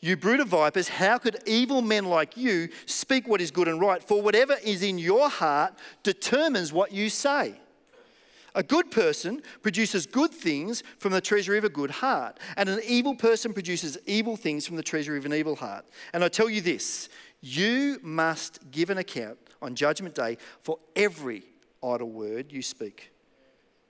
You 0.00 0.16
brood 0.16 0.40
of 0.40 0.48
vipers, 0.48 0.88
how 0.88 1.18
could 1.18 1.38
evil 1.46 1.80
men 1.80 2.06
like 2.06 2.36
you 2.36 2.70
speak 2.86 3.28
what 3.28 3.40
is 3.40 3.52
good 3.52 3.68
and 3.68 3.80
right? 3.80 4.02
For 4.02 4.20
whatever 4.20 4.56
is 4.64 4.82
in 4.82 4.98
your 4.98 5.28
heart 5.28 5.74
determines 6.02 6.72
what 6.72 6.90
you 6.90 7.08
say. 7.08 7.54
A 8.54 8.62
good 8.62 8.90
person 8.90 9.42
produces 9.62 10.04
good 10.04 10.32
things 10.32 10.82
from 10.98 11.12
the 11.12 11.20
treasury 11.20 11.56
of 11.56 11.64
a 11.64 11.70
good 11.70 11.90
heart, 11.90 12.38
and 12.56 12.68
an 12.68 12.80
evil 12.86 13.14
person 13.14 13.54
produces 13.54 13.96
evil 14.04 14.36
things 14.36 14.66
from 14.66 14.76
the 14.76 14.82
treasury 14.82 15.18
of 15.18 15.24
an 15.24 15.32
evil 15.32 15.56
heart. 15.56 15.86
And 16.12 16.22
I 16.22 16.28
tell 16.28 16.50
you 16.50 16.60
this 16.60 17.08
you 17.40 17.98
must 18.02 18.70
give 18.70 18.90
an 18.90 18.98
account 18.98 19.38
on 19.62 19.74
Judgment 19.74 20.14
Day 20.14 20.36
for 20.60 20.78
every 20.94 21.42
idle 21.82 22.10
word 22.10 22.52
you 22.52 22.62
speak. 22.62 23.12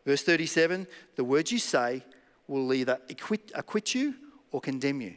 Verse 0.04 0.22
37 0.22 0.86
the 1.16 1.24
words 1.24 1.50
you 1.50 1.58
say 1.58 2.04
will 2.46 2.72
either 2.72 2.98
acquit, 3.08 3.50
acquit 3.54 3.94
you 3.94 4.14
or 4.50 4.60
condemn 4.60 5.00
you. 5.00 5.14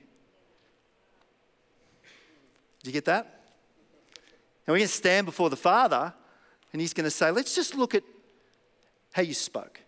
Do 2.84 2.90
you 2.90 2.94
get 2.94 3.06
that? 3.06 3.26
And 4.66 4.74
we're 4.74 4.78
going 4.78 4.88
to 4.88 4.94
stand 4.94 5.26
before 5.26 5.50
the 5.50 5.56
Father 5.56 6.14
and 6.72 6.82
He's 6.82 6.94
going 6.94 7.06
to 7.06 7.12
say, 7.12 7.32
let's 7.32 7.56
just 7.56 7.76
look 7.76 7.96
at 7.96 8.04
how 9.14 9.22
you 9.22 9.34
spoke. 9.34 9.82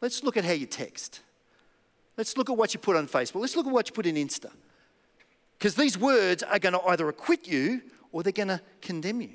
Let's 0.00 0.22
look 0.22 0.36
at 0.36 0.44
how 0.44 0.52
you 0.52 0.66
text. 0.66 1.20
Let's 2.16 2.36
look 2.36 2.50
at 2.50 2.56
what 2.56 2.74
you 2.74 2.80
put 2.80 2.96
on 2.96 3.08
Facebook. 3.08 3.40
Let's 3.40 3.56
look 3.56 3.66
at 3.66 3.72
what 3.72 3.88
you 3.88 3.94
put 3.94 4.06
in 4.06 4.16
Insta. 4.16 4.50
Because 5.58 5.74
these 5.74 5.98
words 5.98 6.42
are 6.42 6.58
going 6.58 6.74
to 6.74 6.82
either 6.82 7.08
acquit 7.08 7.48
you 7.48 7.82
or 8.12 8.22
they're 8.22 8.32
going 8.32 8.48
to 8.48 8.60
condemn 8.80 9.22
you. 9.22 9.30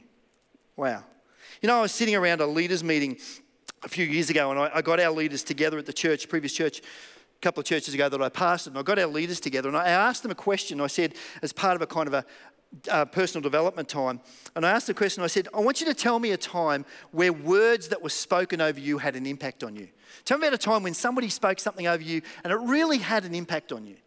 Wow. 0.80 1.04
You 1.62 1.68
know, 1.68 1.80
I 1.80 1.82
was 1.82 1.92
sitting 1.92 2.16
around 2.16 2.40
a 2.40 2.48
leaders' 2.48 2.86
meeting 2.86 3.18
a 3.84 3.90
few 3.90 4.06
years 4.06 4.30
ago, 4.30 4.50
and 4.50 4.58
I, 4.58 4.72
I 4.76 4.82
got 4.82 4.98
our 5.02 5.12
leaders 5.12 5.44
together 5.44 5.78
at 5.78 5.86
the 5.86 5.92
church, 5.92 6.30
previous 6.30 6.54
church, 6.54 6.80
a 6.80 7.40
couple 7.42 7.60
of 7.60 7.66
churches 7.68 7.94
ago 7.94 8.08
that 8.08 8.22
I 8.22 8.30
pastored, 8.30 8.68
and 8.68 8.78
I 8.78 8.84
got 8.84 8.98
our 8.98 9.08
leaders 9.08 9.42
together, 9.42 9.68
and 9.68 9.78
I 9.78 9.90
asked 9.90 10.24
them 10.24 10.32
a 10.32 10.36
question. 10.36 10.80
I 10.80 10.88
said, 10.88 11.16
as 11.42 11.52
part 11.52 11.76
of 11.76 11.82
a 11.82 11.86
kind 11.86 12.08
of 12.08 12.14
a 12.14 12.26
uh, 12.90 13.04
personal 13.04 13.42
development 13.42 13.90
time, 13.90 14.22
and 14.56 14.66
I 14.66 14.72
asked 14.72 14.88
the 14.88 14.94
question. 14.94 15.22
I 15.22 15.28
said, 15.28 15.50
"I 15.54 15.60
want 15.60 15.82
you 15.82 15.86
to 15.88 15.94
tell 15.94 16.18
me 16.18 16.32
a 16.32 16.38
time 16.38 16.86
where 17.12 17.34
words 17.34 17.90
that 17.90 18.02
were 18.02 18.08
spoken 18.08 18.62
over 18.62 18.80
you 18.80 19.00
had 19.00 19.18
an 19.18 19.26
impact 19.26 19.66
on 19.66 19.76
you. 19.76 19.90
Tell 20.24 20.38
me 20.38 20.48
about 20.48 20.56
a 20.56 20.64
time 20.64 20.84
when 20.84 20.94
somebody 20.94 21.28
spoke 21.28 21.60
something 21.60 21.88
over 21.88 22.02
you, 22.02 22.22
and 22.46 22.54
it 22.54 22.60
really 22.62 23.00
had 23.00 23.26
an 23.26 23.36
impact 23.36 23.74
on 23.74 23.86
you." 23.86 23.98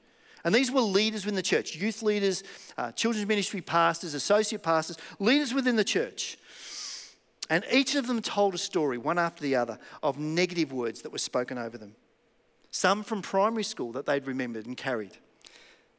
And 0.45 0.55
these 0.55 0.73
were 0.73 0.81
leaders 0.81 1.25
within 1.25 1.37
the 1.37 1.43
church 1.43 1.77
youth 1.77 2.03
leaders, 2.03 2.43
uh, 2.79 2.93
children's 2.93 3.29
ministry 3.29 3.61
pastors, 3.61 4.15
associate 4.15 4.63
pastors, 4.63 4.97
leaders 5.19 5.53
within 5.53 5.77
the 5.77 5.85
church. 5.85 6.39
And 7.53 7.67
each 7.71 7.97
of 7.97 8.07
them 8.07 8.23
told 8.23 8.55
a 8.55 8.59
story, 8.59 8.97
one 8.97 9.19
after 9.19 9.43
the 9.43 9.57
other, 9.57 9.79
of 10.03 10.19
negative 10.19 10.73
words 10.73 11.03
that 11.03 11.13
were 11.13 11.19
spoken 11.19 11.59
over 11.59 11.77
them. 11.77 11.95
some 12.71 13.05
from 13.05 13.21
primary 13.21 13.63
school 13.63 13.93
that 13.93 14.07
they'd 14.07 14.27
remembered 14.27 14.65
and 14.65 14.77
carried, 14.77 15.13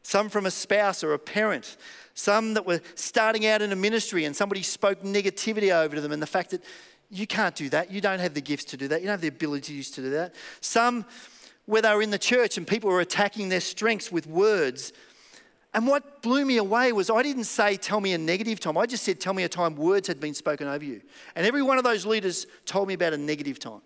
some 0.01 0.27
from 0.29 0.48
a 0.48 0.51
spouse 0.51 1.03
or 1.03 1.13
a 1.13 1.19
parent, 1.19 1.77
some 2.15 2.55
that 2.55 2.65
were 2.65 2.81
starting 2.95 3.45
out 3.45 3.62
in 3.62 3.72
a 3.72 3.75
ministry 3.75 4.25
and 4.25 4.36
somebody 4.36 4.63
spoke 4.63 5.03
negativity 5.03 5.72
over 5.72 5.95
to 5.95 6.01
them 6.01 6.12
and 6.12 6.22
the 6.22 6.27
fact 6.27 6.50
that 6.50 6.63
you 7.12 7.27
can't 7.27 7.55
do 7.55 7.69
that, 7.69 7.91
you 7.91 8.01
don't 8.01 8.19
have 8.19 8.33
the 8.33 8.41
gifts 8.41 8.65
to 8.65 8.77
do 8.77 8.88
that, 8.88 9.01
you 9.01 9.05
don't 9.05 9.13
have 9.13 9.22
the 9.22 9.27
abilities 9.27 9.91
to 9.91 10.01
do 10.01 10.10
that. 10.10 10.33
Some 10.60 11.05
where 11.65 11.83
they 11.83 11.93
were 11.93 12.01
in 12.01 12.10
the 12.10 12.17
church 12.17 12.57
and 12.57 12.65
people 12.65 12.89
were 12.89 13.00
attacking 13.00 13.50
their 13.50 13.62
strengths 13.62 14.12
with 14.12 14.25
words. 14.25 14.91
And 15.74 15.88
what 15.88 16.22
blew 16.22 16.46
me 16.46 16.58
away 16.58 16.92
was 16.92 17.10
I 17.10 17.24
didn't 17.24 17.46
say, 17.46 17.77
tell 17.77 18.00
me 18.00 18.13
a 18.13 18.18
negative 18.18 18.60
time. 18.60 18.77
I 18.77 18.86
just 18.86 19.03
said, 19.03 19.20
tell 19.20 19.34
me 19.34 19.44
a 19.44 19.50
time 19.50 19.75
words 19.75 20.08
had 20.08 20.20
been 20.20 20.36
spoken 20.36 20.68
over 20.68 20.86
you. 20.86 21.01
And 21.36 21.48
every 21.48 21.63
one 21.63 21.77
of 21.80 21.84
those 21.84 22.06
leaders 22.06 22.46
told 22.65 22.88
me 22.88 22.94
about 22.94 23.13
a 23.13 23.18
negative 23.18 23.58
time. 23.58 23.82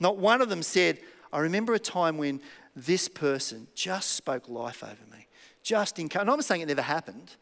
Not 0.00 0.18
one 0.18 0.42
of 0.42 0.48
them 0.48 0.62
said, 0.62 0.98
I 1.32 1.38
remember 1.38 1.74
a 1.74 1.78
time 1.78 2.18
when 2.18 2.40
this 2.74 3.08
person 3.08 3.68
just 3.74 4.12
spoke 4.12 4.48
life 4.48 4.82
over 4.82 4.94
me. 5.12 5.26
Just 5.62 5.98
in, 5.98 6.08
and 6.18 6.30
I'm 6.30 6.42
saying 6.42 6.62
it 6.62 6.68
never 6.68 6.82
happened. 6.82 7.36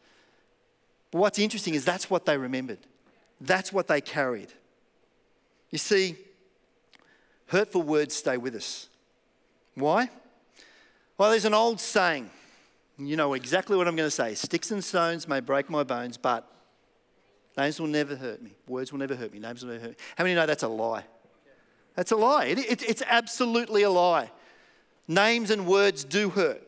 But 1.11 1.19
what's 1.19 1.39
interesting 1.39 1.73
is 1.73 1.83
that's 1.83 2.09
what 2.09 2.25
they 2.25 2.37
remembered. 2.37 2.79
That's 3.41 3.73
what 3.73 3.87
they 3.87 4.01
carried. 4.01 4.53
You 5.71 5.77
see, 5.77 6.15
hurtful 7.47 7.81
words 7.81 8.15
stay 8.15 8.37
with 8.37 8.55
us. 8.55 8.87
Why? 9.73 10.09
Well, 11.17 11.31
there's 11.31 11.45
an 11.45 11.53
old 11.53 11.79
saying. 11.79 12.29
You 12.97 13.15
know 13.15 13.33
exactly 13.33 13.75
what 13.75 13.87
I'm 13.87 13.95
going 13.95 14.07
to 14.07 14.11
say. 14.11 14.35
Sticks 14.35 14.71
and 14.71 14.83
stones 14.83 15.27
may 15.27 15.39
break 15.39 15.69
my 15.69 15.83
bones, 15.83 16.17
but 16.17 16.49
names 17.57 17.79
will 17.79 17.87
never 17.87 18.15
hurt 18.15 18.41
me. 18.41 18.51
Words 18.67 18.91
will 18.91 18.99
never 18.99 19.15
hurt 19.15 19.33
me. 19.33 19.39
Names 19.39 19.63
will 19.63 19.71
never 19.71 19.81
hurt 19.81 19.91
me. 19.91 19.97
How 20.17 20.23
many 20.23 20.35
know 20.35 20.45
that's 20.45 20.63
a 20.63 20.67
lie? 20.67 21.05
That's 21.95 22.11
a 22.11 22.15
lie. 22.15 22.45
It, 22.45 22.59
it, 22.59 22.89
it's 22.89 23.03
absolutely 23.05 23.83
a 23.83 23.89
lie. 23.89 24.31
Names 25.07 25.51
and 25.51 25.67
words 25.67 26.03
do 26.03 26.29
hurt, 26.29 26.61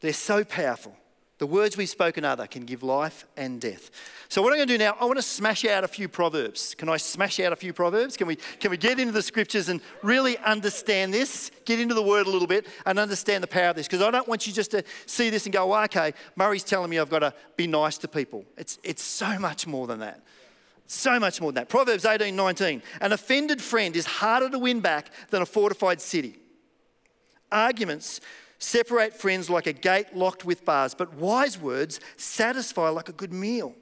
they're 0.00 0.12
so 0.12 0.44
powerful. 0.44 0.96
The 1.38 1.46
words 1.46 1.76
we've 1.76 1.88
spoken 1.88 2.24
other 2.24 2.46
can 2.46 2.64
give 2.64 2.82
life 2.82 3.26
and 3.36 3.60
death. 3.60 3.90
So 4.28 4.40
what 4.40 4.52
I'm 4.52 4.58
going 4.58 4.68
to 4.68 4.74
do 4.74 4.78
now, 4.78 4.96
I 4.98 5.04
want 5.04 5.18
to 5.18 5.22
smash 5.22 5.66
out 5.66 5.84
a 5.84 5.88
few 5.88 6.08
proverbs. 6.08 6.74
Can 6.74 6.88
I 6.88 6.96
smash 6.96 7.38
out 7.40 7.52
a 7.52 7.56
few 7.56 7.74
proverbs? 7.74 8.16
Can 8.16 8.26
we, 8.26 8.36
can 8.36 8.70
we 8.70 8.78
get 8.78 8.98
into 8.98 9.12
the 9.12 9.22
scriptures 9.22 9.68
and 9.68 9.82
really 10.02 10.38
understand 10.38 11.12
this? 11.12 11.50
Get 11.66 11.78
into 11.78 11.94
the 11.94 12.02
word 12.02 12.26
a 12.26 12.30
little 12.30 12.48
bit 12.48 12.66
and 12.86 12.98
understand 12.98 13.42
the 13.42 13.48
power 13.48 13.68
of 13.68 13.76
this. 13.76 13.86
Because 13.86 14.00
I 14.00 14.10
don't 14.10 14.26
want 14.26 14.46
you 14.46 14.52
just 14.52 14.70
to 14.70 14.82
see 15.04 15.28
this 15.28 15.44
and 15.44 15.52
go, 15.52 15.66
well, 15.66 15.84
okay, 15.84 16.14
Murray's 16.36 16.64
telling 16.64 16.88
me 16.88 16.98
I've 16.98 17.10
got 17.10 17.18
to 17.18 17.34
be 17.56 17.66
nice 17.66 17.98
to 17.98 18.08
people. 18.08 18.46
It's, 18.56 18.78
it's 18.82 19.02
so 19.02 19.38
much 19.38 19.66
more 19.66 19.86
than 19.86 20.00
that. 20.00 20.22
So 20.86 21.20
much 21.20 21.40
more 21.42 21.52
than 21.52 21.62
that. 21.62 21.68
Proverbs 21.68 22.06
18, 22.06 22.34
19. 22.34 22.82
An 23.02 23.12
offended 23.12 23.60
friend 23.60 23.94
is 23.94 24.06
harder 24.06 24.48
to 24.48 24.58
win 24.58 24.80
back 24.80 25.10
than 25.28 25.42
a 25.42 25.46
fortified 25.46 26.00
city. 26.00 26.38
Arguments 27.52 28.20
separate 28.58 29.14
friends 29.14 29.50
like 29.50 29.66
a 29.66 29.72
gate 29.72 30.14
locked 30.14 30.44
with 30.44 30.64
bars, 30.64 30.94
but 30.94 31.14
wise 31.14 31.58
words 31.58 32.00
satisfy 32.16 32.88
like 32.88 33.08
a 33.08 33.12
good 33.12 33.32
meal. 33.32 33.74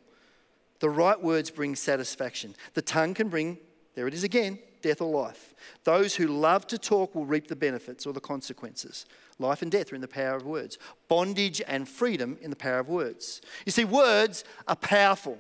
The 0.81 0.91
right 0.91 1.21
words 1.21 1.51
bring 1.51 1.77
satisfaction. 1.77 2.55
The 2.75 2.83
tongue 2.83 3.15
can 3.15 3.29
bring, 3.29 3.59
there 3.95 4.07
it 4.07 4.15
is 4.15 4.25
again, 4.25 4.59
death 4.83 5.01
or 5.01 5.11
life. 5.11 5.55
Those 5.85 6.15
who 6.15 6.27
love 6.27 6.67
to 6.67 6.79
talk 6.79 7.15
will 7.15 7.25
reap 7.25 7.49
the 7.49 7.57
benefits 7.57 8.07
or 8.07 8.13
the 8.13 8.21
consequences. 8.21 9.07
Life 9.39 9.63
and 9.63 9.71
death 9.71 9.93
are 9.93 9.95
in 9.95 10.01
the 10.01 10.09
power 10.09 10.37
of 10.37 10.45
words, 10.45 10.79
bondage 11.09 11.63
and 11.67 11.89
freedom 11.89 12.37
in 12.43 12.51
the 12.51 12.57
power 12.57 12.81
of 12.81 12.89
words. 12.89 13.41
You 13.65 13.73
see, 13.73 13.85
words 13.85 14.45
are 14.69 14.77
powerful. 14.77 15.39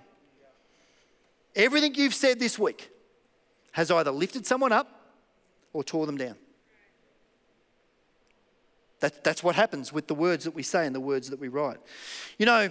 Everything 1.55 1.95
you've 1.95 2.15
said 2.15 2.41
this 2.41 2.59
week 2.59 2.91
has 3.73 3.91
either 3.91 4.11
lifted 4.11 4.47
someone 4.47 4.73
up 4.73 4.89
or 5.73 5.85
tore 5.85 6.07
them 6.07 6.17
down. 6.17 6.37
That, 9.05 9.23
that's 9.23 9.45
what 9.45 9.55
happens 9.55 9.93
with 9.93 10.07
the 10.07 10.15
words 10.15 10.45
that 10.45 10.55
we 10.55 10.63
say 10.63 10.87
and 10.87 10.95
the 10.95 11.01
words 11.01 11.29
that 11.29 11.39
we 11.39 11.49
write. 11.49 11.77
You 12.39 12.47
know, 12.47 12.71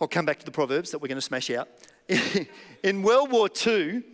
I'll 0.00 0.08
come 0.08 0.24
back 0.24 0.38
to 0.38 0.46
the 0.46 0.50
Proverbs 0.50 0.90
that 0.90 1.02
we're 1.02 1.08
going 1.08 1.18
to 1.18 1.20
smash 1.20 1.50
out. 1.50 1.68
In 2.82 3.02
World 3.02 3.30
War 3.30 3.50
II, 3.66 4.04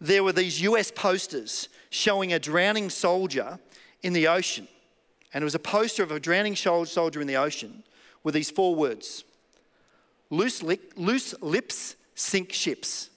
there 0.00 0.22
were 0.22 0.30
these 0.30 0.62
US 0.62 0.92
posters 0.92 1.68
showing 1.90 2.32
a 2.32 2.38
drowning 2.38 2.90
soldier 2.90 3.58
in 4.04 4.12
the 4.12 4.28
ocean. 4.28 4.68
And 5.34 5.42
it 5.42 5.44
was 5.44 5.56
a 5.56 5.58
poster 5.58 6.04
of 6.04 6.12
a 6.12 6.20
drowning 6.20 6.54
soldier 6.54 7.20
in 7.20 7.26
the 7.26 7.38
ocean 7.38 7.82
with 8.22 8.34
these 8.36 8.48
four 8.48 8.76
words 8.76 9.24
Loose, 10.30 10.62
li- 10.62 10.78
loose 10.94 11.34
lips 11.40 11.96
sink 12.14 12.52
ships. 12.52 13.10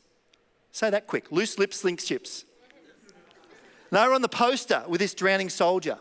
Say 0.71 0.89
that 0.89 1.05
quick. 1.05 1.31
Loose 1.31 1.59
lips 1.59 1.79
sink 1.79 1.99
ships. 1.99 2.43
they 3.91 4.07
were 4.07 4.15
on 4.15 4.23
the 4.23 4.29
poster 4.29 4.83
with 4.87 4.99
this 4.99 5.13
drowning 5.13 5.49
soldier. 5.49 5.99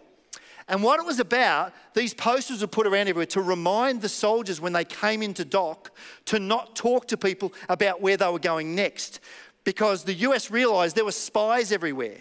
And 0.69 0.83
what 0.83 1.01
it 1.01 1.07
was 1.07 1.19
about, 1.19 1.73
these 1.95 2.13
posters 2.13 2.61
were 2.61 2.67
put 2.67 2.87
around 2.87 3.09
everywhere 3.09 3.27
to 3.27 3.41
remind 3.41 4.03
the 4.03 4.09
soldiers 4.09 4.61
when 4.61 4.75
they 4.75 4.85
came 4.85 5.23
into 5.23 5.45
dock 5.45 5.91
to 6.27 6.39
not 6.39 6.77
talk 6.77 7.09
to 7.09 7.17
people 7.17 7.55
about 7.69 8.03
where 8.03 8.19
they 8.19 8.29
were 8.29 8.39
going 8.39 8.75
next. 8.75 9.21
Because 9.65 10.05
the 10.05 10.15
US 10.15 10.51
realized 10.51 10.95
there 10.95 11.07
were 11.07 11.13
spies 11.13 11.73
everywhere. 11.73 12.19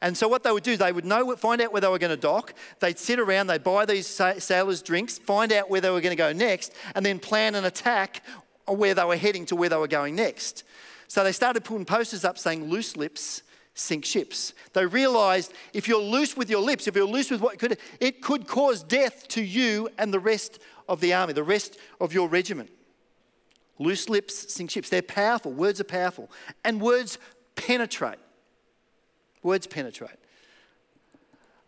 And 0.00 0.16
so 0.16 0.28
what 0.28 0.44
they 0.44 0.52
would 0.52 0.62
do, 0.62 0.76
they 0.76 0.92
would 0.92 1.04
know, 1.04 1.34
find 1.34 1.60
out 1.60 1.72
where 1.72 1.80
they 1.80 1.88
were 1.88 1.98
going 1.98 2.10
to 2.10 2.16
dock. 2.16 2.54
They'd 2.78 2.98
sit 2.98 3.18
around, 3.18 3.48
they'd 3.48 3.64
buy 3.64 3.84
these 3.84 4.06
sailors 4.06 4.80
drinks, 4.80 5.18
find 5.18 5.52
out 5.52 5.68
where 5.68 5.80
they 5.80 5.90
were 5.90 6.00
going 6.00 6.16
to 6.16 6.16
go 6.16 6.32
next, 6.32 6.72
and 6.94 7.04
then 7.04 7.18
plan 7.18 7.56
an 7.56 7.64
attack 7.64 8.22
where 8.66 8.94
they 8.94 9.04
were 9.04 9.16
heading 9.16 9.44
to 9.46 9.56
where 9.56 9.68
they 9.68 9.76
were 9.76 9.88
going 9.88 10.14
next. 10.14 10.62
So 11.08 11.24
they 11.24 11.32
started 11.32 11.64
putting 11.64 11.84
posters 11.84 12.24
up 12.24 12.38
saying 12.38 12.68
loose 12.68 12.96
lips 12.96 13.42
sink 13.78 14.04
ships. 14.04 14.52
They 14.72 14.84
realized 14.84 15.52
if 15.72 15.86
you're 15.86 16.02
loose 16.02 16.36
with 16.36 16.50
your 16.50 16.60
lips, 16.60 16.86
if 16.86 16.96
you're 16.96 17.06
loose 17.06 17.30
with 17.30 17.40
what 17.40 17.58
could, 17.58 17.78
it 18.00 18.20
could 18.20 18.46
cause 18.46 18.82
death 18.82 19.28
to 19.28 19.42
you 19.42 19.88
and 19.98 20.12
the 20.12 20.18
rest 20.18 20.58
of 20.88 21.00
the 21.00 21.14
army, 21.14 21.32
the 21.32 21.44
rest 21.44 21.78
of 22.00 22.12
your 22.12 22.28
regiment. 22.28 22.70
Loose 23.78 24.08
lips 24.08 24.52
sink 24.52 24.70
ships. 24.70 24.88
They're 24.88 25.02
powerful. 25.02 25.52
Words 25.52 25.80
are 25.80 25.84
powerful. 25.84 26.30
And 26.64 26.80
words 26.80 27.18
penetrate. 27.54 28.18
Words 29.42 29.66
penetrate. 29.68 30.18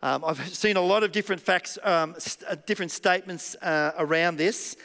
Um, 0.03 0.25
I've 0.25 0.49
seen 0.55 0.77
a 0.77 0.83
lot 0.83 1.05
of 1.05 1.13
different 1.13 1.41
facts, 1.41 1.79
um, 1.85 2.17
st- 2.19 2.51
uh, 2.51 2.57
different 2.67 2.91
statements 2.91 3.55
uh, 3.57 3.93
around 3.99 4.37
this, 4.37 4.77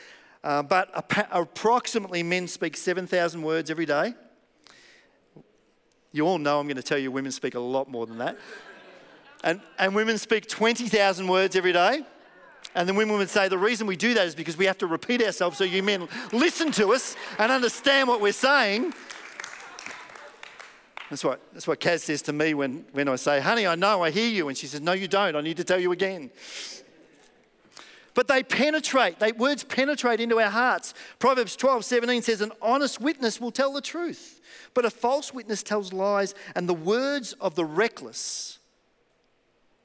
uh, 0.44 0.62
but 0.62 0.96
ap- 0.96 1.30
approximately 1.32 2.22
men 2.22 2.48
speak 2.48 2.78
7,000 2.78 3.42
words 3.42 3.72
every 3.72 3.88
day. 3.88 4.14
You 6.16 6.26
all 6.26 6.38
know 6.38 6.62
I'm 6.62 6.66
going 6.66 6.78
to 6.78 6.82
tell 6.82 6.98
you 6.98 7.12
women 7.12 7.30
speak 7.34 7.56
a 7.56 7.60
lot 7.60 7.92
more 7.92 8.06
than 8.06 8.20
that. 8.20 8.38
And, 9.44 9.60
and 9.78 9.94
women 9.94 10.18
speak 10.18 10.48
20,000 10.48 11.28
words 11.28 11.58
every 11.58 11.74
day. 11.74 12.04
And 12.74 12.88
then 12.88 12.96
women 12.96 13.18
would 13.18 13.30
say 13.30 13.50
the 13.50 13.58
reason 13.58 13.86
we 13.86 13.98
do 13.98 14.14
that 14.14 14.26
is 14.26 14.34
because 14.34 14.56
we 14.56 14.64
have 14.64 14.78
to 14.78 14.88
repeat 14.88 15.22
ourselves 15.22 15.58
so 15.58 15.66
you 15.66 15.84
men 15.84 16.08
listen 16.32 16.72
to 16.72 16.94
us 16.94 17.18
and 17.38 17.52
understand 17.52 18.08
what 18.08 18.22
we're 18.22 18.32
saying. 18.32 18.94
That's 21.10 21.26
what, 21.26 21.42
that's 21.52 21.68
what 21.68 21.82
Kaz 21.82 22.00
says 22.00 22.22
to 22.24 22.34
me 22.34 22.54
when, 22.54 22.86
when 22.94 23.10
I 23.10 23.18
say, 23.18 23.42
honey, 23.42 23.68
I 23.68 23.76
know, 23.76 24.02
I 24.02 24.10
hear 24.10 24.30
you. 24.30 24.48
And 24.48 24.58
she 24.58 24.68
says, 24.68 24.80
no, 24.80 24.94
you 24.94 25.10
don't. 25.10 25.36
I 25.36 25.42
need 25.42 25.58
to 25.58 25.66
tell 25.66 25.82
you 25.82 25.92
again. 25.92 26.32
But 28.14 28.30
they 28.30 28.42
penetrate, 28.42 29.20
they, 29.20 29.34
words 29.34 29.66
penetrate 29.66 30.22
into 30.22 30.40
our 30.40 30.50
hearts. 30.50 30.94
Proverbs 31.20 31.58
12, 31.58 31.84
17 31.84 32.22
says, 32.22 32.40
an 32.40 32.54
honest 32.62 33.02
witness 33.02 33.42
will 33.42 33.52
tell 33.52 33.74
the 33.74 33.82
truth. 33.82 34.35
But 34.74 34.86
a 34.86 34.90
false 34.90 35.34
witness 35.34 35.64
tells 35.64 35.94
lies, 35.94 36.34
and 36.56 36.68
the 36.68 36.74
words 36.74 37.34
of 37.34 37.56
the 37.56 37.66
reckless, 37.66 38.60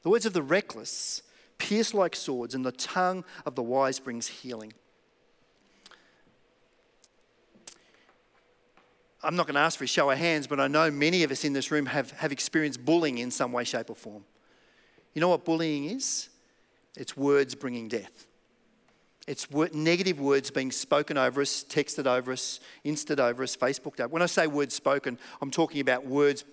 the 0.03 0.11
words 0.11 0.27
of 0.27 0.33
the 0.33 0.43
reckless, 0.43 1.23
pierce 1.59 1.95
like 1.95 2.17
swords, 2.17 2.55
and 2.55 2.65
the 2.65 2.73
tongue 2.73 3.25
of 3.45 3.55
the 3.55 3.63
wise 3.63 3.99
brings 3.99 4.27
healing. 4.27 4.73
I'm 9.23 9.37
not 9.37 9.47
going 9.47 9.55
to 9.55 9.61
ask 9.61 9.79
for 9.79 9.85
a 9.85 9.89
show 9.89 10.11
of 10.11 10.19
hands, 10.19 10.47
but 10.47 10.59
I 10.59 10.67
know 10.67 10.91
many 10.91 11.23
of 11.25 11.31
us 11.31 11.45
in 11.45 11.53
this 11.53 11.71
room 11.71 11.87
have, 11.87 12.11
have 12.13 12.33
experienced 12.33 12.85
bullying 12.85 13.19
in 13.19 13.31
some 13.31 13.53
way, 13.53 13.65
shape, 13.65 13.91
or 13.91 13.97
form. 13.97 14.25
You 15.15 15.21
know 15.21 15.29
what 15.29 15.45
bullying 15.45 15.85
is? 15.91 16.31
It's 16.97 17.17
words 17.17 17.55
bringing 17.55 17.89
death. 17.89 18.27
It's 19.27 19.49
negative 19.73 20.19
words 20.19 20.51
being 20.51 20.73
spoken 20.73 21.17
over 21.17 21.43
us, 21.43 21.65
texted 21.69 22.07
over 22.07 22.33
us, 22.33 22.61
insted 22.85 23.21
over 23.21 23.43
us, 23.43 23.57
Facebooked 23.57 24.01
over. 24.01 24.09
When 24.09 24.23
I 24.23 24.27
say 24.27 24.47
words 24.47 24.75
spoken, 24.75 25.19
I'm 25.41 25.51
talking 25.51 25.81
about 25.81 26.07
words 26.07 26.45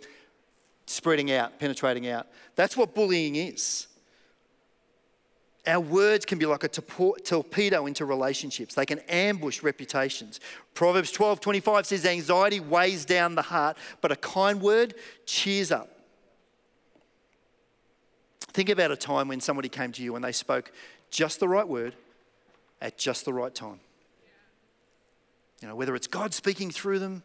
spreading 0.86 1.32
out, 1.32 1.60
penetrating 1.60 2.08
out. 2.08 2.28
That's 2.56 2.76
what 2.76 2.94
bullying 2.94 3.36
is. 3.36 3.88
Our 5.66 5.82
words 5.82 6.26
can 6.26 6.40
be 6.40 6.46
like 6.46 6.64
a 6.64 6.70
torpedo 6.70 7.88
into 7.88 8.06
relationships. 8.06 8.74
They 8.74 8.86
can 8.86 9.00
ambush 9.10 9.64
reputations. 9.64 10.40
Proverbs 10.74 11.12
12 11.12 11.42
25 11.42 11.86
says, 11.86 12.06
Anxiety 12.06 12.62
weighs 12.62 13.04
down 13.04 13.36
the 13.36 13.42
heart, 13.42 13.78
but 14.00 14.12
a 14.12 14.16
kind 14.16 14.62
word 14.62 14.94
cheers 15.26 15.72
up. 15.72 15.90
Think 18.40 18.70
about 18.70 18.92
a 18.92 18.96
time 18.96 19.28
when 19.28 19.42
somebody 19.42 19.68
came 19.68 19.92
to 19.92 20.02
you 20.02 20.16
and 20.16 20.24
they 20.24 20.32
spoke 20.32 20.72
just 21.12 21.40
the 21.42 21.50
right 21.50 21.68
word 21.68 21.96
at 22.82 22.98
just 22.98 23.26
the 23.26 23.34
right 23.34 23.54
time. 23.54 23.80
You 25.62 25.68
know, 25.68 25.76
whether 25.76 25.96
it's 25.96 26.08
God 26.08 26.34
speaking 26.34 26.70
through 26.72 27.00
them 27.00 27.24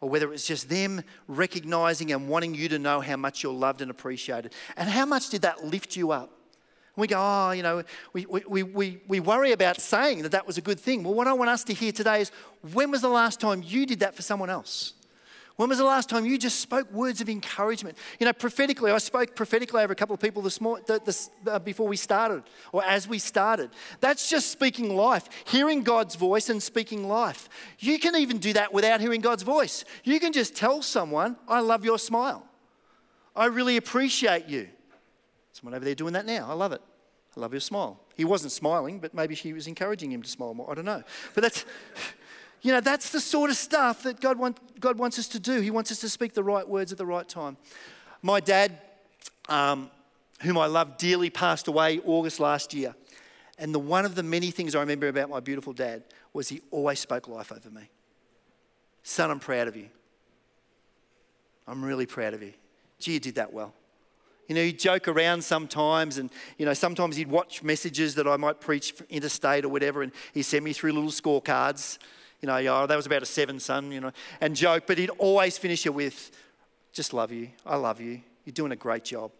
or 0.00 0.08
whether 0.08 0.32
it's 0.32 0.46
just 0.46 0.68
them 0.68 1.02
recognizing 1.28 2.12
and 2.12 2.28
wanting 2.28 2.54
you 2.54 2.68
to 2.70 2.78
know 2.78 3.00
how 3.00 3.16
much 3.16 3.42
you're 3.42 3.52
loved 3.52 3.82
and 3.82 3.90
appreciated. 3.90 4.54
And 4.76 4.88
how 4.88 5.04
much 5.04 5.28
did 5.28 5.42
that 5.42 5.64
lift 5.64 5.96
you 5.96 6.10
up? 6.12 6.30
we 7.00 7.06
go, 7.06 7.16
oh, 7.18 7.50
you 7.52 7.62
know, 7.62 7.82
we, 8.12 8.26
we, 8.26 8.62
we, 8.62 9.00
we 9.08 9.20
worry 9.20 9.52
about 9.52 9.80
saying 9.80 10.22
that 10.22 10.32
that 10.32 10.46
was 10.46 10.58
a 10.58 10.60
good 10.60 10.78
thing. 10.78 11.02
Well, 11.02 11.14
what 11.14 11.26
I 11.26 11.32
want 11.32 11.50
us 11.50 11.64
to 11.64 11.72
hear 11.72 11.92
today 11.92 12.20
is 12.20 12.30
when 12.72 12.90
was 12.90 13.00
the 13.00 13.08
last 13.08 13.40
time 13.40 13.62
you 13.64 13.86
did 13.86 14.00
that 14.00 14.14
for 14.14 14.22
someone 14.22 14.50
else? 14.50 14.92
When 15.60 15.68
was 15.68 15.76
the 15.76 15.84
last 15.84 16.08
time 16.08 16.24
you 16.24 16.38
just 16.38 16.60
spoke 16.60 16.90
words 16.90 17.20
of 17.20 17.28
encouragement? 17.28 17.98
You 18.18 18.24
know, 18.24 18.32
prophetically, 18.32 18.92
I 18.92 18.96
spoke 18.96 19.36
prophetically 19.36 19.82
over 19.82 19.92
a 19.92 19.94
couple 19.94 20.14
of 20.14 20.20
people 20.20 20.40
this 20.40 20.58
morning, 20.58 20.86
this, 21.04 21.28
uh, 21.46 21.58
before 21.58 21.86
we 21.86 21.98
started, 21.98 22.44
or 22.72 22.82
as 22.82 23.06
we 23.06 23.18
started. 23.18 23.68
That's 24.00 24.30
just 24.30 24.50
speaking 24.50 24.96
life, 24.96 25.28
hearing 25.44 25.82
God's 25.82 26.14
voice 26.14 26.48
and 26.48 26.62
speaking 26.62 27.06
life. 27.06 27.50
You 27.78 27.98
can 27.98 28.16
even 28.16 28.38
do 28.38 28.54
that 28.54 28.72
without 28.72 29.02
hearing 29.02 29.20
God's 29.20 29.42
voice. 29.42 29.84
You 30.02 30.18
can 30.18 30.32
just 30.32 30.56
tell 30.56 30.80
someone, 30.80 31.36
I 31.46 31.60
love 31.60 31.84
your 31.84 31.98
smile. 31.98 32.48
I 33.36 33.44
really 33.44 33.76
appreciate 33.76 34.48
you. 34.48 34.66
Someone 35.52 35.74
over 35.74 35.84
there 35.84 35.94
doing 35.94 36.14
that 36.14 36.24
now. 36.24 36.46
I 36.48 36.54
love 36.54 36.72
it. 36.72 36.80
I 37.36 37.40
love 37.40 37.52
your 37.52 37.60
smile. 37.60 38.00
He 38.16 38.24
wasn't 38.24 38.52
smiling, 38.52 38.98
but 38.98 39.12
maybe 39.12 39.34
she 39.34 39.52
was 39.52 39.66
encouraging 39.66 40.10
him 40.10 40.22
to 40.22 40.28
smile 40.30 40.54
more. 40.54 40.70
I 40.70 40.74
don't 40.74 40.86
know. 40.86 41.02
But 41.34 41.42
that's. 41.42 41.66
You 42.62 42.72
know, 42.72 42.80
that's 42.80 43.10
the 43.10 43.20
sort 43.20 43.50
of 43.50 43.56
stuff 43.56 44.02
that 44.02 44.20
God, 44.20 44.38
want, 44.38 44.80
God 44.80 44.98
wants 44.98 45.18
us 45.18 45.28
to 45.28 45.40
do. 45.40 45.60
He 45.60 45.70
wants 45.70 45.90
us 45.90 46.00
to 46.00 46.08
speak 46.08 46.34
the 46.34 46.44
right 46.44 46.68
words 46.68 46.92
at 46.92 46.98
the 46.98 47.06
right 47.06 47.26
time. 47.26 47.56
My 48.22 48.40
dad, 48.40 48.78
um, 49.48 49.90
whom 50.42 50.58
I 50.58 50.66
love 50.66 50.98
dearly, 50.98 51.30
passed 51.30 51.68
away 51.68 52.00
August 52.04 52.38
last 52.38 52.74
year. 52.74 52.94
And 53.58 53.74
the 53.74 53.78
one 53.78 54.04
of 54.04 54.14
the 54.14 54.22
many 54.22 54.50
things 54.50 54.74
I 54.74 54.80
remember 54.80 55.08
about 55.08 55.30
my 55.30 55.40
beautiful 55.40 55.72
dad 55.72 56.02
was 56.32 56.48
he 56.48 56.60
always 56.70 57.00
spoke 57.00 57.28
life 57.28 57.50
over 57.50 57.70
me. 57.70 57.88
Son, 59.02 59.30
I'm 59.30 59.40
proud 59.40 59.68
of 59.68 59.76
you. 59.76 59.88
I'm 61.66 61.82
really 61.82 62.06
proud 62.06 62.34
of 62.34 62.42
you. 62.42 62.52
Gee, 62.98 63.14
you 63.14 63.20
did 63.20 63.36
that 63.36 63.52
well. 63.52 63.72
You 64.48 64.54
know, 64.54 64.62
he'd 64.62 64.78
joke 64.78 65.08
around 65.08 65.44
sometimes, 65.44 66.18
and, 66.18 66.28
you 66.58 66.66
know, 66.66 66.74
sometimes 66.74 67.16
he'd 67.16 67.28
watch 67.28 67.62
messages 67.62 68.16
that 68.16 68.26
I 68.26 68.36
might 68.36 68.60
preach 68.60 68.94
interstate 69.08 69.64
or 69.64 69.68
whatever, 69.68 70.02
and 70.02 70.12
he'd 70.34 70.42
send 70.42 70.64
me 70.64 70.72
through 70.72 70.92
little 70.92 71.10
scorecards 71.10 71.98
you 72.40 72.46
know, 72.46 72.56
oh, 72.56 72.86
that 72.86 72.96
was 72.96 73.06
about 73.06 73.22
a 73.22 73.26
seven, 73.26 73.60
son, 73.60 73.92
you 73.92 74.00
know, 74.00 74.12
and 74.40 74.56
joke, 74.56 74.84
but 74.86 74.98
he'd 74.98 75.10
always 75.10 75.58
finish 75.58 75.84
it 75.86 75.94
with, 75.94 76.30
just 76.92 77.12
love 77.12 77.30
you. 77.30 77.50
I 77.66 77.76
love 77.76 78.00
you. 78.00 78.20
You're 78.44 78.54
doing 78.54 78.72
a 78.72 78.76
great 78.76 79.04
job. 79.04 79.30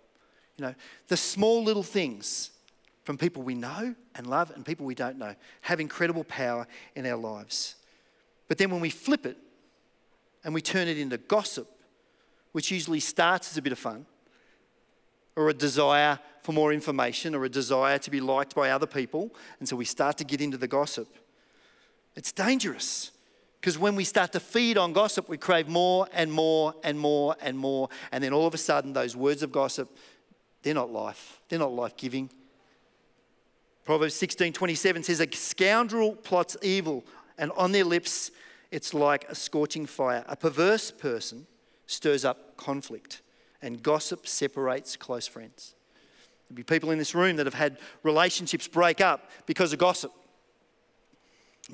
You 0.59 0.67
know, 0.67 0.75
the 1.09 1.17
small 1.17 1.65
little 1.65 1.83
things 1.83 2.51
from 3.05 3.17
people 3.17 3.43
we 3.43 3.55
know 3.55 3.95
and 4.15 4.27
love 4.27 4.53
and 4.55 4.65
people 4.65 4.85
we 4.85 4.95
don't 4.95 5.17
know 5.17 5.35
have 5.63 5.81
incredible 5.81 6.25
power 6.25 6.67
in 6.95 7.07
our 7.07 7.17
lives. 7.17 7.77
But 8.47 8.59
then 8.59 8.71
when 8.71 8.81
we 8.81 8.91
flip 8.91 9.25
it 9.25 9.39
and 10.45 10.53
we 10.53 10.61
turn 10.61 10.87
it 10.87 10.99
into 10.99 11.17
gossip, 11.17 11.69
which 12.53 12.71
usually 12.71 13.01
starts 13.01 13.51
as 13.51 13.57
a 13.57 13.63
bit 13.63 13.73
of 13.73 13.79
fun, 13.79 14.05
or 15.37 15.49
a 15.49 15.55
desire 15.55 16.19
for 16.43 16.53
more 16.53 16.73
information, 16.73 17.35
or 17.35 17.45
a 17.45 17.49
desire 17.49 17.99
to 17.99 18.11
be 18.11 18.21
liked 18.21 18.55
by 18.55 18.71
other 18.71 18.87
people, 18.87 19.33
and 19.61 19.69
so 19.69 19.77
we 19.77 19.85
start 19.85 20.19
to 20.19 20.25
get 20.25 20.41
into 20.41 20.59
the 20.59 20.67
gossip 20.69 21.09
it's 22.17 22.33
dangerous 22.33 23.13
because 23.61 23.79
when 23.79 23.95
we 23.95 24.05
start 24.05 24.33
to 24.33 24.41
feed 24.41 24.79
on 24.79 24.93
gossip, 24.93 25.29
we 25.29 25.37
crave 25.37 25.69
more 25.69 26.09
and 26.13 26.33
more 26.33 26.75
and 26.83 26.99
more 26.99 27.37
and 27.41 27.59
more. 27.59 27.89
And 28.11 28.25
then 28.25 28.33
all 28.33 28.47
of 28.47 28.55
a 28.55 28.59
sudden, 28.59 28.93
those 28.93 29.15
words 29.15 29.43
of 29.43 29.53
gossip, 29.53 29.95
they're 30.63 30.75
not 30.75 30.91
life, 30.91 31.41
they're 31.49 31.59
not 31.59 31.73
life 31.73 31.97
giving. 31.97 32.31
Proverbs 33.85 34.15
16 34.15 34.53
27 34.53 35.03
says, 35.03 35.21
A 35.21 35.29
scoundrel 35.33 36.15
plots 36.15 36.57
evil, 36.63 37.05
and 37.39 37.51
on 37.53 37.73
their 37.73 37.85
lips 37.85 38.31
it's 38.71 38.95
like 38.95 39.29
a 39.29 39.35
scorching 39.35 39.85
fire. 39.85 40.25
A 40.29 40.37
perverse 40.37 40.91
person 40.91 41.47
stirs 41.87 42.25
up 42.25 42.57
conflict, 42.57 43.21
and 43.61 43.83
gossip 43.83 44.27
separates 44.27 44.97
close 44.97 45.27
friends. 45.27 45.75
There'll 46.49 46.57
be 46.57 46.63
people 46.63 46.91
in 46.91 46.99
this 46.99 47.15
room 47.15 47.37
that 47.37 47.47
have 47.47 47.55
had 47.55 47.79
relationships 48.03 48.69
break 48.69 49.01
up 49.01 49.31
because 49.47 49.73
of 49.73 49.79
gossip. 49.79 50.13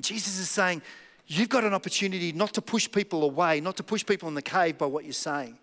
Jesus 0.01 0.37
is 0.37 0.49
saying, 0.49 0.81
You've 1.29 1.49
got 1.49 1.65
an 1.65 1.73
opportunity 1.73 2.31
not 2.31 2.53
to 2.53 2.61
push 2.61 2.89
people 2.89 3.23
away, 3.23 3.59
not 3.59 3.75
to 3.77 3.83
push 3.83 4.05
people 4.05 4.29
in 4.29 4.33
the 4.33 4.41
cave 4.41 4.77
by 4.77 4.85
what 4.85 5.03
you're 5.03 5.11
saying. 5.11 5.57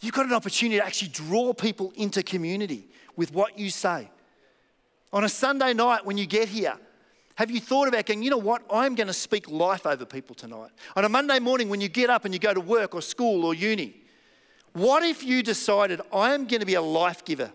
You've 0.00 0.14
got 0.14 0.26
an 0.26 0.32
opportunity 0.32 0.78
to 0.78 0.86
actually 0.86 1.08
draw 1.08 1.52
people 1.52 1.92
into 1.96 2.22
community 2.22 2.86
with 3.16 3.34
what 3.34 3.58
you 3.58 3.70
say. 3.70 4.08
On 5.12 5.24
a 5.24 5.28
Sunday 5.28 5.74
night 5.74 6.06
when 6.06 6.16
you 6.16 6.26
get 6.26 6.48
here, 6.48 6.76
have 7.34 7.50
you 7.50 7.60
thought 7.60 7.88
about 7.88 8.06
going, 8.06 8.22
you 8.22 8.30
know 8.30 8.36
what? 8.38 8.62
I'm 8.72 8.94
going 8.94 9.08
to 9.08 9.12
speak 9.12 9.50
life 9.50 9.84
over 9.84 10.04
people 10.04 10.36
tonight. 10.36 10.70
On 10.94 11.04
a 11.04 11.08
Monday 11.08 11.40
morning 11.40 11.68
when 11.68 11.80
you 11.80 11.88
get 11.88 12.10
up 12.10 12.24
and 12.24 12.32
you 12.32 12.38
go 12.38 12.54
to 12.54 12.60
work 12.60 12.94
or 12.94 13.02
school 13.02 13.44
or 13.44 13.54
uni, 13.54 13.94
what 14.74 15.02
if 15.02 15.24
you 15.24 15.42
decided, 15.42 16.00
I 16.12 16.34
am 16.34 16.46
going 16.46 16.60
to 16.60 16.66
be 16.66 16.74
a 16.74 16.82
life 16.82 17.24
giver? 17.24 17.52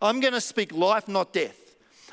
I'm 0.00 0.20
going 0.20 0.34
to 0.34 0.40
speak 0.40 0.72
life, 0.72 1.08
not 1.08 1.32
death. 1.32 1.63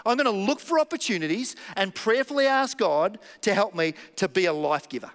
I'm 0.05 0.17
going 0.17 0.25
to 0.25 0.31
look 0.31 0.59
for 0.59 0.79
opportunities 0.79 1.55
and 1.75 1.93
prayerfully 1.93 2.47
ask 2.47 2.77
God 2.77 3.19
to 3.41 3.53
help 3.53 3.75
me 3.75 3.93
to 4.17 4.27
be 4.27 4.45
a 4.45 4.53
life 4.53 4.89
giver. 4.89 5.11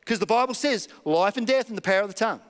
Because 0.00 0.18
the 0.18 0.26
Bible 0.26 0.54
says 0.54 0.88
life 1.04 1.36
and 1.36 1.46
death 1.46 1.68
in 1.68 1.74
the 1.74 1.82
power 1.82 2.02
of 2.02 2.08
the 2.08 2.14
tongue. 2.14 2.40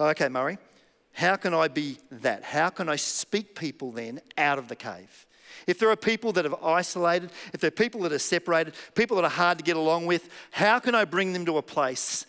Okay, 0.00 0.28
Murray, 0.28 0.58
how 1.12 1.36
can 1.36 1.52
I 1.52 1.68
be 1.68 1.98
that? 2.10 2.42
How 2.42 2.70
can 2.70 2.88
I 2.88 2.96
speak 2.96 3.54
people 3.54 3.92
then 3.92 4.20
out 4.38 4.58
of 4.58 4.68
the 4.68 4.76
cave? 4.76 5.26
If 5.66 5.78
there 5.78 5.90
are 5.90 5.96
people 5.96 6.32
that 6.32 6.44
have 6.44 6.64
isolated, 6.64 7.30
if 7.52 7.60
there 7.60 7.68
are 7.68 7.70
people 7.70 8.00
that 8.02 8.12
are 8.12 8.18
separated, 8.18 8.74
people 8.94 9.16
that 9.16 9.24
are 9.24 9.30
hard 9.30 9.58
to 9.58 9.64
get 9.64 9.76
along 9.76 10.06
with, 10.06 10.28
how 10.50 10.78
can 10.78 10.94
I 10.94 11.04
bring 11.04 11.32
them 11.32 11.44
to 11.46 11.58
a 11.58 11.62
place 11.62 12.26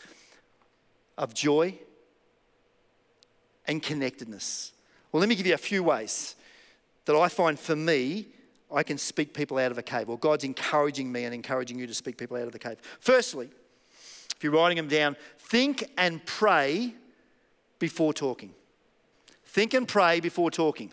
of 1.17 1.33
joy 1.33 1.79
and 3.65 3.81
connectedness? 3.81 4.73
Well, 5.13 5.19
let 5.19 5.29
me 5.29 5.35
give 5.35 5.45
you 5.45 5.53
a 5.53 5.59
few 5.59 5.83
ways 5.83 6.35
that 7.05 7.15
I 7.15 7.29
find 7.29 7.57
for 7.57 7.75
me, 7.75 8.25
I 8.73 8.81
can 8.81 8.97
speak 8.97 9.33
people 9.33 9.59
out 9.59 9.71
of 9.71 9.77
a 9.77 9.83
cave, 9.83 10.09
or 10.09 10.17
God's 10.17 10.43
encouraging 10.43 11.11
me 11.11 11.25
and 11.25 11.33
encouraging 11.33 11.77
you 11.77 11.85
to 11.85 11.93
speak 11.93 12.17
people 12.17 12.35
out 12.35 12.47
of 12.47 12.51
the 12.51 12.59
cave. 12.59 12.77
Firstly, 12.99 13.49
if 14.35 14.43
you're 14.43 14.51
writing 14.51 14.77
them 14.77 14.87
down, 14.87 15.15
think 15.37 15.87
and 15.97 16.25
pray 16.25 16.95
before 17.77 18.11
talking. 18.11 18.53
Think 19.45 19.75
and 19.75 19.87
pray 19.87 20.19
before 20.19 20.49
talking. 20.49 20.91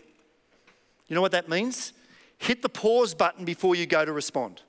You 1.07 1.15
know 1.15 1.21
what 1.21 1.31
that 1.31 1.49
means? 1.49 1.91
Hit 2.37 2.61
the 2.61 2.69
pause 2.69 3.15
button 3.15 3.43
before 3.43 3.75
you 3.75 3.87
go 3.87 4.05
to 4.05 4.13
respond. 4.13 4.61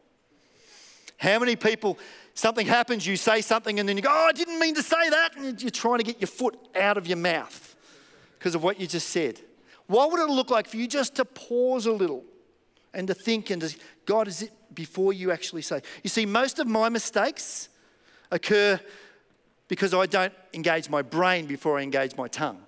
How 1.19 1.39
many 1.39 1.57
people, 1.57 1.99
something 2.33 2.67
happens, 2.67 3.07
you 3.07 3.17
say 3.17 3.43
something, 3.43 3.79
and 3.79 3.87
then 3.87 3.99
you 3.99 4.03
go, 4.03 4.11
Oh, 4.11 4.29
I 4.29 4.33
didn't 4.33 4.59
mean 4.59 4.75
to 4.77 4.83
say 4.83 5.11
that. 5.11 5.37
And 5.37 5.61
you're 5.61 5.71
trying 5.71 5.99
to 5.99 6.05
get 6.05 6.21
your 6.21 6.29
foot 6.29 6.59
out 6.75 6.97
of 6.97 7.07
your 7.07 7.19
mouth 7.19 7.72
because 8.43 8.57
of 8.57 8.65
what 8.65 8.81
you 8.81 8.89
just 8.89 9.11
said. 9.11 9.39
What 9.87 10.11
would 10.11 10.19
it 10.19 10.29
look 10.29 10.51
like 10.51 10.67
for 10.67 10.77
you 10.77 10.89
just 10.89 11.15
to 11.15 11.25
pause 11.25 11.87
a 11.87 11.93
little 11.93 12.25
and 12.93 13.07
to 13.07 13.15
think 13.15 13.51
and 13.51 13.63
to, 13.63 13.73
God, 14.05 14.27
is 14.27 14.43
it 14.43 14.51
before 14.75 15.13
you 15.13 15.31
actually 15.31 15.63
say? 15.63 15.81
You 16.03 16.11
see, 16.11 16.27
most 16.27 16.59
of 16.59 16.67
my 16.67 16.89
mistakes 16.89 17.69
occur 18.33 18.81
because 19.69 19.95
I 19.95 20.07
don't 20.07 20.33
engage 20.53 20.91
my 20.91 21.03
brain 21.03 21.47
before 21.47 21.79
I 21.79 21.83
engage 21.83 22.17
my 22.17 22.27
tongue. 22.27 22.61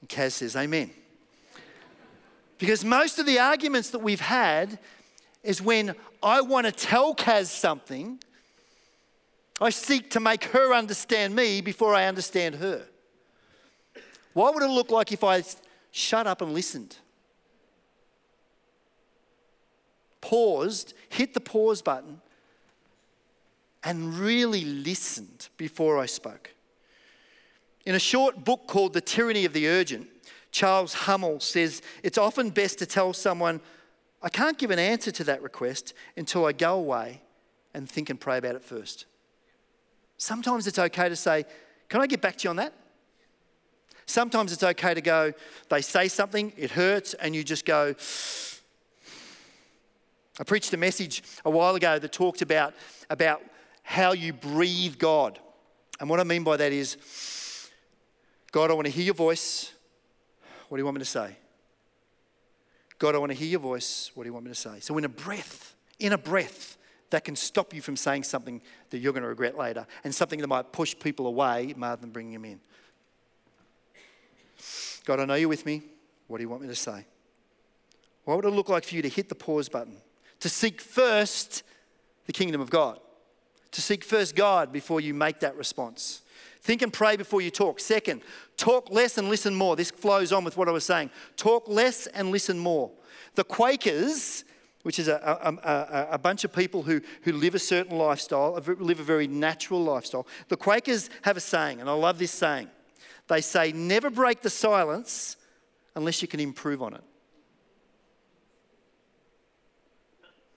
And 0.00 0.08
Kaz 0.08 0.30
says, 0.30 0.54
Amen. 0.54 0.92
Because 2.56 2.84
most 2.84 3.18
of 3.18 3.26
the 3.26 3.40
arguments 3.40 3.90
that 3.90 3.98
we've 3.98 4.20
had 4.20 4.78
is 5.42 5.60
when 5.60 5.96
I 6.22 6.40
want 6.40 6.66
to 6.66 6.72
tell 6.72 7.16
Kaz 7.16 7.46
something, 7.46 8.20
I 9.60 9.70
seek 9.70 10.08
to 10.12 10.20
make 10.20 10.44
her 10.44 10.72
understand 10.72 11.34
me 11.34 11.60
before 11.60 11.96
I 11.96 12.04
understand 12.04 12.54
her. 12.54 12.86
What 14.38 14.54
would 14.54 14.62
it 14.62 14.70
look 14.70 14.92
like 14.92 15.10
if 15.10 15.24
I 15.24 15.42
shut 15.90 16.28
up 16.28 16.42
and 16.42 16.54
listened? 16.54 16.96
Paused, 20.20 20.94
hit 21.08 21.34
the 21.34 21.40
pause 21.40 21.82
button, 21.82 22.20
and 23.82 24.14
really 24.14 24.64
listened 24.64 25.48
before 25.56 25.98
I 25.98 26.06
spoke. 26.06 26.54
In 27.84 27.96
a 27.96 27.98
short 27.98 28.44
book 28.44 28.68
called 28.68 28.92
The 28.92 29.00
Tyranny 29.00 29.44
of 29.44 29.52
the 29.52 29.66
Urgent, 29.66 30.06
Charles 30.52 30.94
Hummel 30.94 31.40
says 31.40 31.82
it's 32.04 32.16
often 32.16 32.50
best 32.50 32.78
to 32.78 32.86
tell 32.86 33.12
someone, 33.12 33.60
I 34.22 34.28
can't 34.28 34.56
give 34.56 34.70
an 34.70 34.78
answer 34.78 35.10
to 35.10 35.24
that 35.24 35.42
request 35.42 35.94
until 36.16 36.46
I 36.46 36.52
go 36.52 36.76
away 36.76 37.22
and 37.74 37.90
think 37.90 38.08
and 38.08 38.20
pray 38.20 38.38
about 38.38 38.54
it 38.54 38.62
first. 38.62 39.06
Sometimes 40.16 40.68
it's 40.68 40.78
okay 40.78 41.08
to 41.08 41.16
say, 41.16 41.44
Can 41.88 42.00
I 42.00 42.06
get 42.06 42.20
back 42.20 42.36
to 42.36 42.44
you 42.44 42.50
on 42.50 42.56
that? 42.56 42.72
Sometimes 44.08 44.54
it's 44.54 44.62
okay 44.62 44.94
to 44.94 45.02
go, 45.02 45.34
they 45.68 45.82
say 45.82 46.08
something, 46.08 46.54
it 46.56 46.70
hurts, 46.70 47.12
and 47.12 47.36
you 47.36 47.44
just 47.44 47.66
go. 47.66 47.94
I 50.40 50.44
preached 50.44 50.72
a 50.72 50.78
message 50.78 51.22
a 51.44 51.50
while 51.50 51.74
ago 51.74 51.98
that 51.98 52.10
talked 52.10 52.40
about, 52.40 52.72
about 53.10 53.42
how 53.82 54.12
you 54.12 54.32
breathe 54.32 54.98
God. 54.98 55.38
And 56.00 56.08
what 56.08 56.20
I 56.20 56.24
mean 56.24 56.42
by 56.42 56.56
that 56.56 56.72
is, 56.72 56.96
God, 58.50 58.70
I 58.70 58.74
want 58.74 58.86
to 58.86 58.92
hear 58.92 59.04
your 59.04 59.14
voice. 59.14 59.74
What 60.70 60.78
do 60.78 60.80
you 60.80 60.86
want 60.86 60.96
me 60.96 61.00
to 61.00 61.04
say? 61.04 61.36
God, 62.98 63.14
I 63.14 63.18
want 63.18 63.30
to 63.32 63.36
hear 63.36 63.48
your 63.48 63.60
voice. 63.60 64.10
What 64.14 64.24
do 64.24 64.28
you 64.28 64.32
want 64.32 64.46
me 64.46 64.52
to 64.52 64.58
say? 64.58 64.80
So, 64.80 64.96
in 64.96 65.04
a 65.04 65.08
breath, 65.10 65.76
in 65.98 66.14
a 66.14 66.18
breath 66.18 66.78
that 67.10 67.24
can 67.24 67.36
stop 67.36 67.74
you 67.74 67.82
from 67.82 67.96
saying 67.96 68.22
something 68.22 68.62
that 68.88 68.98
you're 68.98 69.12
going 69.12 69.22
to 69.22 69.28
regret 69.28 69.58
later 69.58 69.86
and 70.02 70.14
something 70.14 70.40
that 70.40 70.48
might 70.48 70.72
push 70.72 70.94
people 70.98 71.26
away 71.26 71.74
rather 71.76 72.00
than 72.00 72.10
bringing 72.10 72.32
them 72.32 72.46
in. 72.46 72.60
God, 75.08 75.20
I 75.20 75.24
know 75.24 75.36
you're 75.36 75.48
with 75.48 75.64
me. 75.64 75.80
What 76.26 76.36
do 76.36 76.42
you 76.42 76.50
want 76.50 76.60
me 76.60 76.68
to 76.68 76.74
say? 76.74 77.06
What 78.24 78.36
would 78.36 78.44
it 78.44 78.50
look 78.50 78.68
like 78.68 78.84
for 78.84 78.94
you 78.94 79.00
to 79.00 79.08
hit 79.08 79.30
the 79.30 79.34
pause 79.34 79.70
button? 79.70 79.96
To 80.40 80.50
seek 80.50 80.82
first 80.82 81.62
the 82.26 82.32
kingdom 82.34 82.60
of 82.60 82.68
God, 82.68 83.00
to 83.70 83.80
seek 83.80 84.04
first 84.04 84.36
God 84.36 84.70
before 84.70 85.00
you 85.00 85.14
make 85.14 85.40
that 85.40 85.56
response. 85.56 86.20
Think 86.60 86.82
and 86.82 86.92
pray 86.92 87.16
before 87.16 87.40
you 87.40 87.50
talk. 87.50 87.80
Second, 87.80 88.20
talk 88.58 88.90
less 88.90 89.16
and 89.16 89.30
listen 89.30 89.54
more. 89.54 89.76
This 89.76 89.90
flows 89.90 90.30
on 90.30 90.44
with 90.44 90.58
what 90.58 90.68
I 90.68 90.72
was 90.72 90.84
saying. 90.84 91.08
Talk 91.38 91.66
less 91.68 92.06
and 92.08 92.30
listen 92.30 92.58
more. 92.58 92.90
The 93.34 93.44
Quakers, 93.44 94.44
which 94.82 94.98
is 94.98 95.08
a, 95.08 95.14
a, 95.14 95.54
a, 95.66 96.08
a, 96.16 96.18
bunch 96.18 96.44
of 96.44 96.52
people 96.52 96.82
who, 96.82 97.00
who 97.22 97.32
live 97.32 97.54
a 97.54 97.58
certain 97.58 97.96
lifestyle, 97.96 98.52
live 98.78 99.00
a 99.00 99.04
very 99.04 99.26
natural 99.26 99.82
lifestyle. 99.82 100.26
The 100.48 100.58
Quakers 100.58 101.08
have 101.22 101.38
a 101.38 101.40
saying, 101.40 101.80
and 101.80 101.88
I 101.88 101.94
love 101.94 102.18
this 102.18 102.32
saying. 102.32 102.68
They 103.28 103.42
say, 103.42 103.72
never 103.72 104.10
break 104.10 104.40
the 104.40 104.50
silence 104.50 105.36
unless 105.94 106.22
you 106.22 106.28
can 106.28 106.40
improve 106.40 106.82
on 106.82 106.94
it. 106.94 107.04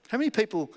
How 0.08 0.18
many 0.18 0.30
people 0.30 0.70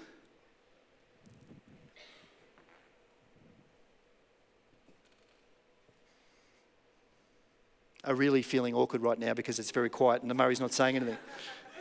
are 8.04 8.16
really 8.16 8.42
feeling 8.42 8.74
awkward 8.74 9.02
right 9.02 9.20
now 9.20 9.34
because 9.34 9.60
it's 9.60 9.72
very 9.72 9.90
quiet 9.90 10.22
and 10.22 10.30
the 10.30 10.36
Murray's 10.36 10.60
not 10.60 10.74
saying 10.74 10.98
anything? 10.98 11.18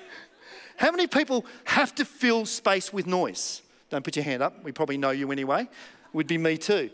How 0.76 0.90
many 0.90 1.06
people 1.06 1.44
have 1.64 1.94
to 1.96 2.04
fill 2.04 2.46
space 2.46 2.92
with 2.92 3.06
noise? 3.06 3.62
Don't 3.90 4.04
put 4.04 4.16
your 4.16 4.24
hand 4.24 4.42
up. 4.42 4.64
We 4.64 4.72
probably 4.72 4.96
know 4.96 5.10
you 5.10 5.30
anyway. 5.30 5.68
Would 6.12 6.26
be 6.26 6.38
me 6.38 6.56
too. 6.56 6.90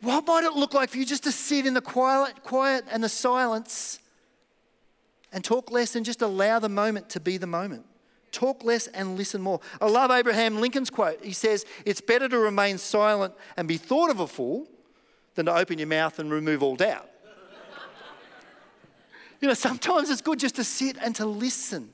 What 0.00 0.26
might 0.26 0.44
it 0.44 0.52
look 0.52 0.74
like 0.74 0.90
for 0.90 0.98
you 0.98 1.04
just 1.04 1.24
to 1.24 1.32
sit 1.32 1.66
in 1.66 1.74
the 1.74 1.80
quiet, 1.80 2.42
quiet 2.42 2.84
and 2.90 3.02
the 3.02 3.08
silence 3.08 3.98
and 5.32 5.44
talk 5.44 5.70
less 5.70 5.96
and 5.96 6.04
just 6.06 6.22
allow 6.22 6.58
the 6.58 6.68
moment 6.68 7.10
to 7.10 7.20
be 7.20 7.36
the 7.36 7.46
moment? 7.46 7.84
Talk 8.30 8.62
less 8.62 8.86
and 8.88 9.16
listen 9.16 9.40
more. 9.40 9.60
I 9.80 9.86
love 9.86 10.10
Abraham 10.10 10.60
Lincoln's 10.60 10.90
quote. 10.90 11.24
He 11.24 11.32
says, 11.32 11.64
It's 11.84 12.00
better 12.00 12.28
to 12.28 12.38
remain 12.38 12.78
silent 12.78 13.34
and 13.56 13.66
be 13.66 13.76
thought 13.76 14.10
of 14.10 14.20
a 14.20 14.26
fool 14.26 14.68
than 15.34 15.46
to 15.46 15.54
open 15.54 15.78
your 15.78 15.88
mouth 15.88 16.18
and 16.18 16.30
remove 16.30 16.62
all 16.62 16.76
doubt. 16.76 17.08
you 19.40 19.48
know, 19.48 19.54
sometimes 19.54 20.10
it's 20.10 20.20
good 20.20 20.38
just 20.38 20.56
to 20.56 20.64
sit 20.64 20.96
and 21.02 21.14
to 21.16 21.26
listen. 21.26 21.92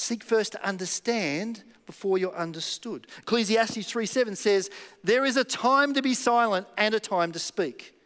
Seek 0.00 0.22
first 0.22 0.52
to 0.52 0.64
understand 0.64 1.64
before 1.84 2.18
you're 2.18 2.36
understood. 2.36 3.08
Ecclesiastes 3.18 3.90
3 3.90 4.06
7 4.06 4.36
says, 4.36 4.70
There 5.02 5.24
is 5.24 5.36
a 5.36 5.42
time 5.42 5.92
to 5.94 6.02
be 6.02 6.14
silent 6.14 6.68
and 6.76 6.94
a 6.94 7.00
time 7.00 7.32
to 7.32 7.40
speak. 7.40 7.96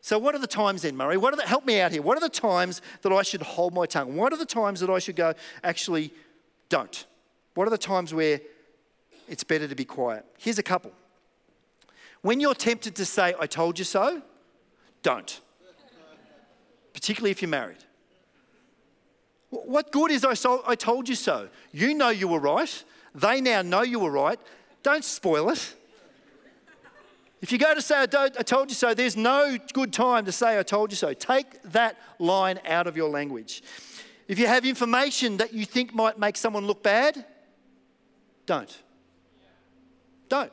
So, 0.00 0.16
what 0.16 0.32
are 0.32 0.38
the 0.38 0.46
times 0.46 0.82
then, 0.82 0.96
Murray? 0.96 1.16
What 1.16 1.32
are 1.32 1.36
the, 1.38 1.42
help 1.42 1.66
me 1.66 1.80
out 1.80 1.90
here. 1.90 2.02
What 2.02 2.16
are 2.16 2.20
the 2.20 2.28
times 2.28 2.82
that 3.02 3.10
I 3.10 3.22
should 3.22 3.42
hold 3.42 3.74
my 3.74 3.84
tongue? 3.84 4.14
What 4.14 4.32
are 4.32 4.36
the 4.36 4.46
times 4.46 4.78
that 4.78 4.90
I 4.90 5.00
should 5.00 5.16
go, 5.16 5.34
actually, 5.64 6.12
don't? 6.68 7.04
What 7.54 7.66
are 7.66 7.70
the 7.70 7.76
times 7.76 8.14
where 8.14 8.40
it's 9.26 9.42
better 9.42 9.66
to 9.66 9.74
be 9.74 9.84
quiet? 9.84 10.24
Here's 10.38 10.60
a 10.60 10.62
couple. 10.62 10.92
When 12.22 12.38
you're 12.38 12.54
tempted 12.54 12.94
to 12.94 13.04
say, 13.04 13.34
I 13.40 13.48
told 13.48 13.76
you 13.76 13.84
so, 13.84 14.22
don't. 15.02 15.40
Particularly 16.92 17.32
if 17.32 17.42
you're 17.42 17.48
married. 17.48 17.83
What 19.54 19.92
good 19.92 20.10
is 20.10 20.24
I, 20.24 20.34
so, 20.34 20.62
I 20.66 20.74
told 20.74 21.08
you 21.08 21.14
so? 21.14 21.48
You 21.72 21.94
know 21.94 22.08
you 22.08 22.28
were 22.28 22.40
right. 22.40 22.84
They 23.14 23.40
now 23.40 23.62
know 23.62 23.82
you 23.82 24.00
were 24.00 24.10
right. 24.10 24.38
Don't 24.82 25.04
spoil 25.04 25.50
it. 25.50 25.74
If 27.40 27.52
you 27.52 27.58
go 27.58 27.74
to 27.74 27.82
say, 27.82 27.96
I, 27.96 28.24
I, 28.24 28.28
told 28.28 28.70
you 28.70 28.74
so, 28.74 28.94
there's 28.94 29.16
no 29.16 29.58
good 29.74 29.92
time 29.92 30.24
to 30.24 30.32
say, 30.32 30.58
I 30.58 30.62
told 30.62 30.90
you 30.90 30.96
so. 30.96 31.12
Take 31.12 31.62
that 31.64 31.98
line 32.18 32.58
out 32.66 32.86
of 32.86 32.96
your 32.96 33.10
language. 33.10 33.62
If 34.28 34.38
you 34.38 34.46
have 34.46 34.64
information 34.64 35.36
that 35.36 35.52
you 35.52 35.66
think 35.66 35.94
might 35.94 36.18
make 36.18 36.38
someone 36.38 36.66
look 36.66 36.82
bad, 36.82 37.24
don't. 38.46 38.74
Don't. 40.30 40.50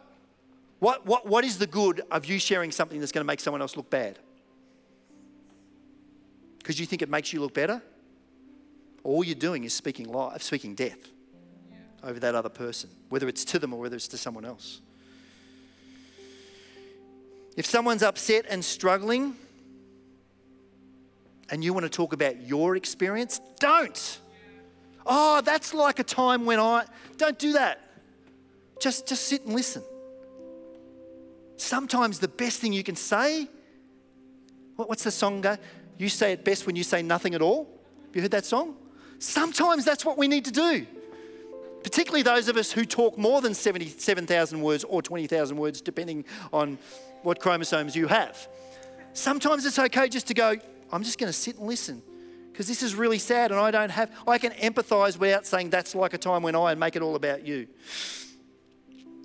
What, 0.80 1.06
what, 1.06 1.26
what 1.26 1.46
is 1.46 1.58
the 1.58 1.68
good 1.68 2.02
of 2.12 2.26
you 2.26 2.40
sharing 2.40 2.72
something 2.72 3.00
that's 3.00 3.12
going 3.12 3.24
to 3.24 3.28
make 3.28 3.40
someone 3.40 3.62
else 3.62 3.78
look 3.78 3.90
bad? 3.90 4.20
Because 6.58 6.80
you 6.80 6.86
think 6.86 7.02
it 7.02 7.10
makes 7.10 7.32
you 7.32 7.40
look 7.40 7.54
better? 7.54 7.82
All 9.04 9.24
you're 9.24 9.36
doing 9.36 9.64
is 9.64 9.74
speaking 9.74 10.12
life, 10.12 10.42
speaking 10.42 10.76
death 10.76 11.10
over 12.04 12.20
that 12.20 12.36
other 12.36 12.50
person, 12.50 12.90
whether 13.10 13.28
it's 13.28 13.46
to 13.46 13.60
them 13.60 13.74
or 13.74 13.80
whether 13.80 13.96
it's 13.96 14.08
to 14.10 14.18
someone 14.18 14.46
else. 14.46 14.82
If 17.56 17.66
someone's 17.66 18.04
upset 18.04 18.46
and 18.50 18.64
struggling, 18.64 19.36
and 21.50 21.64
you 21.64 21.74
want 21.74 21.84
to 21.84 21.90
talk 21.90 22.14
about 22.14 22.42
your 22.42 22.76
experience, 22.78 23.42
don't. 23.60 24.20
Oh, 25.06 25.42
that's 25.42 25.74
like 25.74 26.00
a 26.00 26.04
time 26.04 26.46
when 26.46 26.60
I 26.60 26.86
don't 27.18 27.38
do 27.38 27.54
that. 27.54 27.82
Just 28.80 29.08
just 29.08 29.28
sit 29.28 29.46
and 29.46 29.54
listen. 29.54 29.84
Sometimes 31.58 32.20
the 32.20 32.28
best 32.28 32.60
thing 32.60 32.74
you 32.74 32.84
can 32.84 32.96
say, 32.96 33.48
what's 34.76 35.04
the 35.04 35.12
song 35.12 35.42
go? 35.42 35.58
You 35.98 36.10
say 36.10 36.32
it 36.32 36.44
best 36.44 36.66
when 36.66 36.76
you 36.76 36.84
say 36.84 37.04
nothing 37.04 37.36
at 37.36 37.42
all. 37.42 37.68
Have 38.08 38.16
you 38.16 38.22
heard 38.24 38.32
that 38.32 38.46
song? 38.46 38.76
Sometimes 39.22 39.86
that's 39.86 40.04
what 40.04 40.18
we 40.18 40.28
need 40.28 40.46
to 40.46 40.52
do. 40.52 40.88
Particularly 41.84 42.24
those 42.24 42.48
of 42.48 42.58
us 42.58 42.72
who 42.72 42.86
talk 42.86 43.20
more 43.20 43.40
than 43.40 43.54
77,000 43.54 44.60
words 44.60 44.84
or 44.84 45.04
20,000 45.04 45.58
words, 45.58 45.80
depending 45.80 46.26
on 46.52 46.80
what 47.22 47.40
chromosomes 47.40 47.96
you 47.96 48.08
have. 48.08 48.48
Sometimes 49.14 49.64
it's 49.66 49.78
okay 49.78 50.10
just 50.10 50.26
to 50.28 50.34
go, 50.34 50.56
I'm 50.92 51.04
just 51.04 51.20
going 51.20 51.28
to 51.28 51.38
sit 51.38 51.58
and 51.58 51.68
listen 51.68 52.02
because 52.52 52.68
this 52.68 52.82
is 52.82 52.96
really 52.96 53.20
sad 53.20 53.52
and 53.52 53.60
I 53.60 53.70
don't 53.70 53.92
have, 53.92 54.12
I 54.28 54.40
can 54.40 54.54
empathize 54.54 55.20
without 55.20 55.46
saying 55.46 55.70
that's 55.70 55.94
like 55.94 56.16
a 56.16 56.18
time 56.18 56.42
when 56.42 56.56
I 56.56 56.72
and 56.72 56.80
make 56.80 56.96
it 56.96 57.04
all 57.04 57.16
about 57.16 57.46
you. 57.46 57.68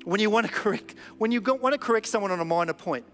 When 0.05 0.21
you 0.21 0.29
want 0.29 0.47
to 0.47 0.53
correct, 0.53 0.95
when 1.17 1.33
you 1.33 1.41
want 1.41 1.73
to 1.73 1.79
correct 1.79 2.07
someone 2.07 2.31
on 2.31 2.41
a 2.41 2.45
minor 2.45 2.75
point, 2.75 3.07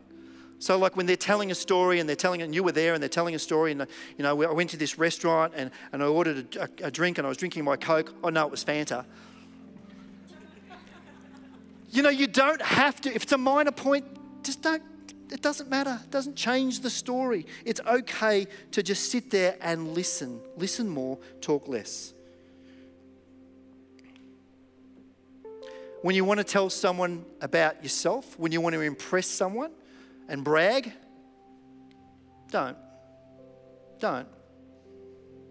so, 0.63 0.79
like 0.79 0.97
when 0.97 1.07
they're 1.07 1.17
telling 1.17 1.51
a 1.51 1.57
story 1.57 1.99
and 1.99 2.09
they're 2.09 2.15
telling, 2.15 2.41
it, 2.41 2.45
and 2.45 2.55
you 2.55 2.63
were 2.63 2.71
there 2.71 2.95
and 2.95 3.03
they're 3.03 3.09
telling 3.09 3.35
a 3.35 3.39
story, 3.41 3.73
and 3.73 3.85
you 4.17 4.23
know, 4.23 4.43
I 4.43 4.53
went 4.53 4.71
to 4.71 4.77
this 4.77 4.97
restaurant 4.97 5.55
and, 5.57 5.73
and 5.91 6.01
I 6.01 6.07
ordered 6.07 6.55
a, 6.55 6.87
a 6.87 6.91
drink 6.93 7.19
and 7.19 7.27
I 7.27 7.29
was 7.29 7.37
drinking 7.37 7.65
my 7.65 7.77
Coke. 7.77 8.15
Oh, 8.23 8.29
no, 8.29 8.45
it 8.47 8.51
was 8.53 8.65
Fanta. 8.65 9.05
you 11.91 12.01
know, 12.01 12.11
you 12.11 12.29
don't 12.29 12.63
have 12.63 13.01
to, 13.01 13.13
if 13.13 13.25
it's 13.25 13.33
a 13.33 13.39
minor 13.39 13.73
point, 13.73 14.05
just 14.45 14.63
don't, 14.63 14.85
it 15.33 15.43
doesn't 15.43 15.69
matter. 15.69 15.99
It 16.01 16.13
doesn't 16.13 16.37
change 16.37 16.79
the 16.79 16.91
story. 16.91 17.45
It's 17.65 17.81
okay 17.81 18.47
to 18.71 18.85
just 18.85 19.11
sit 19.11 19.33
there 19.33 19.57
and 19.61 19.95
listen. 19.95 20.41
Listen 20.57 20.89
more, 20.89 21.19
talk 21.41 21.67
less. 21.67 22.15
When 26.03 26.15
you 26.15 26.25
want 26.25 26.39
to 26.39 26.45
tell 26.45 26.71
someone 26.71 27.25
about 27.41 27.83
yourself, 27.83 28.39
when 28.39 28.53
you 28.53 28.61
want 28.61 28.75
to 28.75 28.81
impress 28.83 29.27
someone, 29.27 29.73
and 30.29 30.45
brag, 30.45 30.93
don't. 32.51 32.77
Don't. 33.99 34.29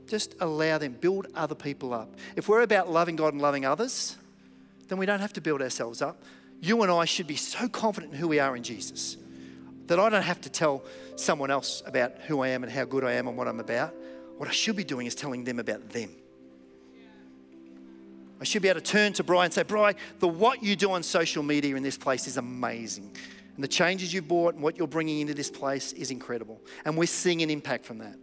Just 0.07 0.35
allow 0.39 0.77
them, 0.77 0.93
build 0.99 1.27
other 1.35 1.55
people 1.55 1.93
up. 1.93 2.15
If 2.35 2.49
we're 2.49 2.61
about 2.61 2.89
loving 2.91 3.15
God 3.15 3.33
and 3.33 3.41
loving 3.41 3.65
others, 3.65 4.17
then 4.87 4.97
we 4.97 5.05
don't 5.05 5.21
have 5.21 5.33
to 5.33 5.41
build 5.41 5.61
ourselves 5.61 6.01
up. 6.01 6.21
You 6.59 6.81
and 6.83 6.91
I 6.91 7.05
should 7.05 7.27
be 7.27 7.37
so 7.37 7.67
confident 7.67 8.13
in 8.13 8.19
who 8.19 8.27
we 8.27 8.39
are 8.39 8.55
in 8.55 8.63
Jesus 8.63 9.17
that 9.87 9.99
I 9.99 10.09
don't 10.09 10.21
have 10.21 10.41
to 10.41 10.49
tell 10.49 10.83
someone 11.15 11.51
else 11.51 11.81
about 11.85 12.13
who 12.27 12.41
I 12.41 12.49
am 12.49 12.63
and 12.63 12.71
how 12.71 12.85
good 12.85 13.03
I 13.03 13.13
am 13.13 13.27
and 13.27 13.37
what 13.37 13.47
I'm 13.47 13.59
about. 13.59 13.93
What 14.37 14.47
I 14.47 14.51
should 14.51 14.75
be 14.75 14.83
doing 14.83 15.07
is 15.07 15.15
telling 15.15 15.43
them 15.43 15.59
about 15.59 15.89
them. 15.89 16.09
I 18.39 18.43
should 18.43 18.61
be 18.61 18.69
able 18.69 18.79
to 18.79 18.85
turn 18.85 19.13
to 19.13 19.23
Brian 19.23 19.45
and 19.45 19.53
say, 19.53 19.63
Brian, 19.63 19.95
the 20.19 20.27
what 20.27 20.63
you 20.63 20.75
do 20.75 20.91
on 20.91 21.03
social 21.03 21.43
media 21.43 21.75
in 21.75 21.83
this 21.83 21.97
place 21.97 22.25
is 22.25 22.37
amazing. 22.37 23.15
And 23.55 23.63
the 23.63 23.67
changes 23.67 24.13
you've 24.13 24.27
brought 24.27 24.55
and 24.55 24.63
what 24.63 24.77
you're 24.77 24.87
bringing 24.87 25.21
into 25.21 25.33
this 25.33 25.49
place 25.49 25.93
is 25.93 26.11
incredible. 26.11 26.61
And 26.85 26.97
we're 26.97 27.05
seeing 27.05 27.41
an 27.41 27.49
impact 27.49 27.85
from 27.85 27.99
that. 27.99 28.15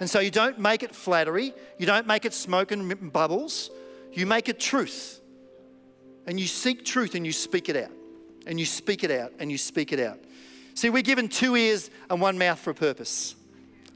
And 0.00 0.08
so 0.08 0.20
you 0.20 0.30
don't 0.30 0.58
make 0.58 0.82
it 0.82 0.94
flattery, 0.94 1.52
you 1.78 1.86
don't 1.86 2.06
make 2.06 2.24
it 2.24 2.32
smoke 2.32 2.72
and 2.72 3.12
bubbles, 3.12 3.70
you 4.12 4.26
make 4.26 4.48
it 4.48 4.60
truth. 4.60 5.20
And 6.26 6.38
you 6.38 6.46
seek 6.46 6.84
truth 6.84 7.14
and 7.14 7.24
you 7.24 7.32
speak 7.32 7.68
it 7.68 7.76
out. 7.76 7.92
And 8.46 8.58
you 8.58 8.66
speak 8.66 9.04
it 9.04 9.10
out 9.10 9.32
and 9.38 9.50
you 9.50 9.58
speak 9.58 9.92
it 9.92 10.00
out. 10.00 10.20
See, 10.74 10.90
we're 10.90 11.02
given 11.02 11.28
two 11.28 11.56
ears 11.56 11.90
and 12.08 12.20
one 12.20 12.38
mouth 12.38 12.58
for 12.58 12.70
a 12.70 12.74
purpose. 12.74 13.34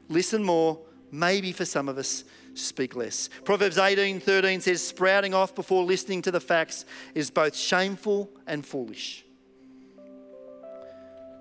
Listen 0.09 0.43
more, 0.43 0.79
maybe 1.11 1.51
for 1.51 1.65
some 1.65 1.87
of 1.87 1.97
us, 1.97 2.23
speak 2.55 2.95
less. 2.95 3.29
Proverbs 3.45 3.77
18 3.77 4.19
13 4.19 4.61
says, 4.61 4.85
Sprouting 4.85 5.33
off 5.33 5.55
before 5.55 5.83
listening 5.83 6.21
to 6.23 6.31
the 6.31 6.39
facts 6.39 6.85
is 7.15 7.31
both 7.31 7.55
shameful 7.55 8.29
and 8.45 8.65
foolish. 8.65 9.25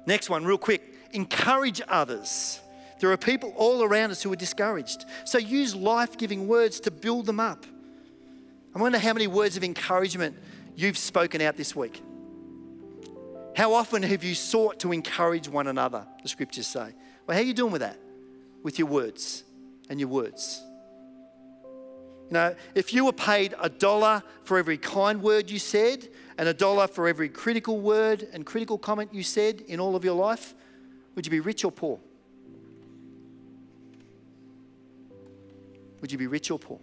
Next 0.07 0.31
one, 0.31 0.45
real 0.45 0.59
quick 0.59 0.83
encourage 1.12 1.81
others. 1.88 2.61
There 3.01 3.11
are 3.11 3.17
people 3.17 3.53
all 3.57 3.83
around 3.83 4.11
us 4.11 4.23
who 4.23 4.33
are 4.33 4.37
discouraged. 4.37 5.05
So 5.25 5.38
use 5.38 5.75
life 5.75 6.17
giving 6.17 6.49
words 6.49 6.81
to 6.81 6.91
build 6.91 7.27
them 7.27 7.41
up. 7.41 7.67
I 8.75 8.79
wonder 8.79 8.99
how 8.99 9.12
many 9.12 9.27
words 9.27 9.57
of 9.57 9.65
encouragement 9.65 10.37
you've 10.77 10.97
spoken 10.97 11.41
out 11.41 11.57
this 11.57 11.77
week. 11.77 12.03
How 13.55 13.75
often 13.75 14.03
have 14.03 14.25
you 14.25 14.35
sought 14.35 14.81
to 14.81 14.93
encourage 14.93 15.49
one 15.49 15.67
another, 15.67 16.07
the 16.23 16.29
scriptures 16.29 16.67
say? 16.67 16.95
Well, 17.27 17.37
how 17.37 17.43
are 17.43 17.47
you 17.47 17.53
doing 17.53 17.73
with 17.73 17.83
that? 17.83 17.99
With 18.62 18.79
your 18.79 18.88
words 18.88 19.45
and 19.91 20.01
your 20.01 20.09
words. 20.09 20.62
You 22.29 22.35
know, 22.35 22.55
if 22.75 22.95
you 22.95 23.05
were 23.05 23.12
paid 23.12 23.55
a 23.61 23.69
dollar 23.69 24.23
for 24.45 24.57
every 24.57 24.79
kind 24.79 25.23
word 25.23 25.51
you 25.51 25.59
said 25.59 26.09
and 26.38 26.49
a 26.49 26.55
dollar 26.55 26.87
for 26.87 27.09
every 27.09 27.29
critical 27.29 27.81
word 27.81 28.27
and 28.33 28.47
critical 28.47 28.79
comment 28.79 29.12
you 29.12 29.23
said 29.23 29.61
in 29.62 29.81
all 29.81 29.97
of 29.97 30.05
your 30.05 30.14
life, 30.14 30.55
would 31.14 31.27
you 31.27 31.31
be 31.31 31.40
rich 31.40 31.64
or 31.64 31.73
poor? 31.73 31.99
Would 36.01 36.11
you 36.11 36.18
be 36.18 36.27
rich 36.27 36.51
or 36.51 36.59
poor? 36.59 36.81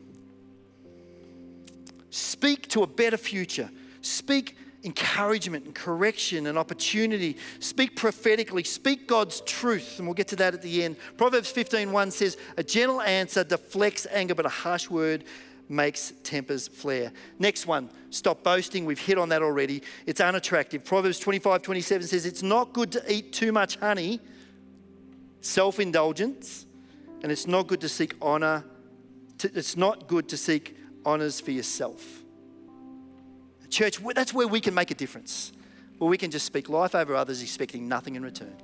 Speak 2.09 2.67
to 2.69 2.83
a 2.83 2.87
better 2.87 3.17
future. 3.17 3.69
Speak 4.01 4.55
encouragement 4.83 5.65
and 5.65 5.75
correction 5.75 6.47
and 6.47 6.57
opportunity. 6.57 7.37
Speak 7.59 7.95
prophetically. 7.95 8.63
Speak 8.63 9.07
God's 9.07 9.41
truth. 9.41 9.99
And 9.99 10.07
we'll 10.07 10.15
get 10.15 10.29
to 10.29 10.35
that 10.37 10.53
at 10.53 10.61
the 10.61 10.83
end. 10.83 10.95
Proverbs 11.17 11.51
15:1 11.51 12.11
says, 12.11 12.37
A 12.57 12.63
gentle 12.63 13.01
answer 13.01 13.43
deflects 13.43 14.07
anger, 14.11 14.35
but 14.35 14.45
a 14.45 14.49
harsh 14.49 14.89
word 14.89 15.25
makes 15.69 16.11
tempers 16.23 16.67
flare. 16.67 17.11
Next 17.37 17.67
one, 17.67 17.89
stop 18.09 18.43
boasting. 18.43 18.85
We've 18.85 18.99
hit 18.99 19.17
on 19.17 19.29
that 19.29 19.43
already. 19.43 19.83
It's 20.07 20.19
unattractive. 20.19 20.83
Proverbs 20.83 21.19
25 21.19 21.61
27 21.61 22.07
says, 22.07 22.25
It's 22.25 22.43
not 22.43 22.73
good 22.73 22.91
to 22.93 23.13
eat 23.13 23.31
too 23.31 23.51
much 23.51 23.77
honey, 23.77 24.19
self 25.41 25.79
indulgence, 25.79 26.65
and 27.21 27.31
it's 27.31 27.47
not 27.47 27.67
good 27.67 27.81
to 27.81 27.89
seek 27.89 28.15
honor. 28.21 28.65
To, 29.39 29.51
it's 29.53 29.77
not 29.77 30.07
good 30.07 30.27
to 30.29 30.37
seek 30.37 30.75
honors 31.05 31.39
for 31.39 31.51
yourself. 31.51 32.23
Church, 33.69 33.99
that's 34.15 34.33
where 34.33 34.47
we 34.47 34.59
can 34.59 34.73
make 34.73 34.89
a 34.89 34.95
difference, 34.95 35.53
where 35.99 36.09
we 36.09 36.17
can 36.17 36.31
just 36.31 36.45
speak 36.45 36.69
life 36.69 36.95
over 36.95 37.15
others, 37.15 37.43
expecting 37.43 37.87
nothing 37.87 38.15
in 38.15 38.23
return. 38.23 38.55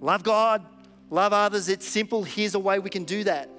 Love 0.00 0.22
God, 0.22 0.64
love 1.10 1.34
others. 1.34 1.68
It's 1.68 1.86
simple. 1.86 2.24
Here's 2.24 2.54
a 2.54 2.58
way 2.58 2.78
we 2.78 2.88
can 2.88 3.04
do 3.04 3.24
that. 3.24 3.50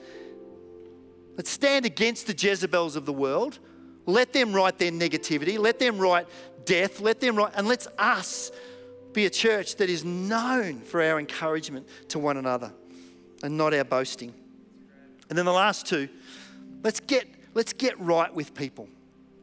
Let's 1.37 1.49
stand 1.49 1.85
against 1.85 2.27
the 2.27 2.33
Jezebels 2.33 2.95
of 2.95 3.05
the 3.05 3.13
world. 3.13 3.59
Let 4.05 4.33
them 4.33 4.53
write 4.53 4.77
their 4.77 4.91
negativity. 4.91 5.57
Let 5.57 5.79
them 5.79 5.97
write 5.97 6.27
death. 6.65 6.99
Let 6.99 7.19
them 7.19 7.35
write, 7.35 7.53
and 7.55 7.67
let's 7.67 7.87
us 7.97 8.51
be 9.13 9.25
a 9.25 9.29
church 9.29 9.75
that 9.77 9.89
is 9.89 10.03
known 10.03 10.81
for 10.81 11.01
our 11.01 11.19
encouragement 11.19 11.87
to 12.09 12.19
one 12.19 12.37
another 12.37 12.73
and 13.43 13.57
not 13.57 13.73
our 13.73 13.83
boasting. 13.83 14.33
And 15.29 15.37
then 15.37 15.45
the 15.45 15.53
last 15.53 15.85
two, 15.85 16.09
let's 16.83 16.99
get, 16.99 17.27
let's 17.53 17.73
get 17.73 17.99
right 17.99 18.33
with 18.33 18.53
people. 18.53 18.87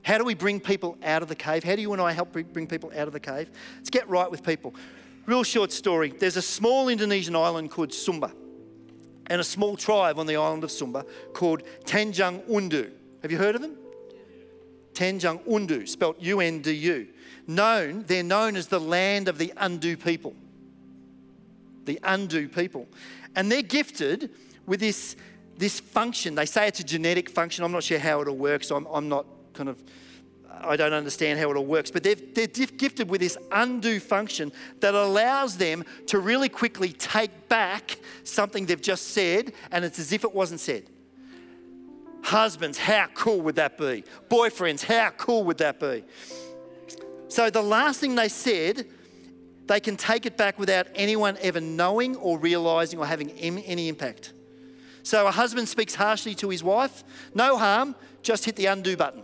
How 0.03 0.19
do 0.19 0.25
we 0.25 0.35
bring 0.35 0.61
people 0.61 0.97
out 1.03 1.23
of 1.23 1.29
the 1.29 1.35
cave? 1.35 1.65
How 1.65 1.75
do 1.75 1.83
you 1.83 1.93
and 1.93 2.01
I 2.01 2.13
help 2.13 2.33
bring 2.33 2.67
people 2.67 2.93
out 2.97 3.09
of 3.09 3.13
the 3.13 3.21
cave? 3.21 3.51
Let's 3.77 3.91
get 3.91 4.09
right 4.09 4.31
with 4.31 4.45
people. 4.45 4.75
Real 5.27 5.43
short 5.43 5.73
story. 5.73 6.11
There's 6.17 6.37
a 6.37 6.43
small 6.43 6.89
Indonesian 6.89 7.35
island 7.35 7.71
called 7.71 7.91
Sumba 7.91 8.33
and 9.29 9.41
a 9.41 9.45
small 9.45 9.77
tribe 9.77 10.19
on 10.19 10.27
the 10.27 10.37
island 10.37 10.65
of 10.65 10.71
Sumba 10.71 11.05
called 11.33 11.63
Tanjung 11.85 12.43
Undu. 12.49 12.91
Have 13.23 13.33
you 13.33 13.39
heard 13.39 13.55
of 13.55 13.63
them? 13.63 13.77
Tanjung 14.95 15.45
Undu, 15.47 15.87
spelt 15.89 16.21
U 16.23 16.41
N 16.41 16.63
D 16.63 16.73
U. 16.73 17.09
Known, 17.47 18.05
they're 18.07 18.23
known 18.23 18.57
as 18.57 18.67
the 18.67 18.81
land 18.81 19.29
of 19.29 19.39
the 19.39 19.53
Undu 19.57 20.03
people. 20.03 20.35
The 21.85 22.01
Undu 22.03 22.53
people. 22.53 22.89
And 23.37 23.53
they're 23.53 23.63
gifted 23.63 24.31
with 24.67 24.81
this, 24.81 25.15
this 25.57 25.79
function. 25.79 26.35
They 26.35 26.47
say 26.47 26.67
it's 26.69 26.81
a 26.81 26.85
genetic 26.85 27.31
function. 27.31 27.65
I'm 27.65 27.73
not 27.73 27.85
sure 27.85 27.99
how 27.99 28.21
it'll 28.21 28.37
work, 28.37 28.65
so 28.65 28.75
I'm, 28.75 28.87
I'm 28.87 29.09
not 29.09 29.27
kind 29.53 29.69
of 29.69 29.83
I 30.61 30.77
don't 30.77 30.93
understand 30.93 31.39
how 31.39 31.51
it 31.51 31.57
all 31.57 31.65
works, 31.65 31.91
but 31.91 32.03
they're, 32.03 32.15
they're 32.15 32.47
gifted 32.47 33.09
with 33.09 33.21
this 33.21 33.37
undo 33.53 34.01
function 34.01 34.53
that 34.81 34.95
allows 34.95 35.57
them 35.57 35.85
to 36.07 36.19
really 36.19 36.49
quickly 36.49 36.93
take 36.93 37.49
back 37.49 37.99
something 38.25 38.67
they've 38.67 38.81
just 38.81 39.09
said, 39.09 39.53
and 39.71 39.85
it's 39.85 39.99
as 39.99 40.13
if 40.13 40.25
it 40.25 40.35
wasn't 40.35 40.61
said. 40.61 40.85
Husbands, 42.23 42.79
how 42.79 43.07
cool 43.15 43.41
would 43.43 43.57
that 43.57 43.79
be? 43.79 44.05
Boyfriends, 44.29 44.83
how 44.83 45.11
cool 45.11 45.45
would 45.45 45.59
that 45.59 45.79
be? 45.79 46.03
So 47.29 47.51
the 47.51 47.63
last 47.63 48.01
thing 48.01 48.15
they 48.15 48.29
said, 48.29 48.87
they 49.67 49.81
can 49.81 49.97
take 49.97 50.27
it 50.27 50.37
back 50.37 50.59
without 50.59 50.87
anyone 50.95 51.37
ever 51.41 51.61
knowing 51.61 52.17
or 52.17 52.39
realizing 52.39 52.99
or 52.99 53.07
having 53.07 53.31
any 53.33 53.89
impact. 53.89 54.33
So 55.03 55.27
a 55.27 55.31
husband 55.31 55.69
speaks 55.69 55.95
harshly 55.95 56.35
to 56.37 56.49
his 56.49 56.65
wife, 56.65 57.05
no 57.35 57.57
harm, 57.57 57.95
just 58.23 58.45
hit 58.45 58.57
the 58.57 58.67
undo 58.67 58.97
button. 58.97 59.23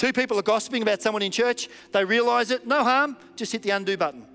Two 0.00 0.14
people 0.14 0.38
are 0.38 0.42
gossiping 0.42 0.80
about 0.80 1.02
someone 1.02 1.20
in 1.20 1.30
church, 1.30 1.68
they 1.92 2.06
realize 2.06 2.50
it, 2.50 2.66
no 2.66 2.82
harm, 2.82 3.18
just 3.36 3.52
hit 3.52 3.62
the 3.62 3.68
undo 3.68 3.98
button. 3.98 4.26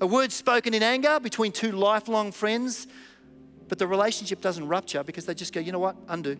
A 0.00 0.06
word 0.06 0.30
spoken 0.30 0.72
in 0.72 0.84
anger 0.84 1.18
between 1.18 1.50
two 1.50 1.72
lifelong 1.72 2.30
friends, 2.30 2.86
but 3.66 3.80
the 3.80 3.88
relationship 3.88 4.40
doesn't 4.40 4.68
rupture 4.68 5.02
because 5.02 5.26
they 5.26 5.34
just 5.34 5.52
go, 5.52 5.58
you 5.58 5.72
know 5.72 5.80
what, 5.80 5.96
undo. 6.06 6.38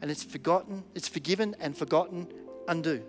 And 0.00 0.10
it's 0.10 0.24
forgotten, 0.24 0.82
it's 0.94 1.08
forgiven 1.08 1.54
and 1.60 1.76
forgotten, 1.76 2.26
undo. 2.68 3.02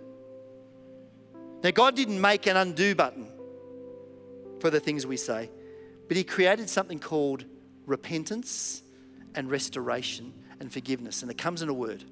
Now, 1.62 1.70
God 1.70 1.96
didn't 1.96 2.20
make 2.20 2.46
an 2.46 2.58
undo 2.58 2.94
button 2.94 3.28
for 4.60 4.68
the 4.68 4.78
things 4.78 5.06
we 5.06 5.16
say, 5.16 5.48
but 6.06 6.18
He 6.18 6.22
created 6.22 6.68
something 6.68 6.98
called 6.98 7.46
repentance 7.86 8.82
and 9.34 9.50
restoration 9.50 10.34
and 10.60 10.70
forgiveness. 10.70 11.22
And 11.22 11.30
it 11.30 11.38
comes 11.38 11.62
in 11.62 11.70
a 11.70 11.74
word. 11.74 12.04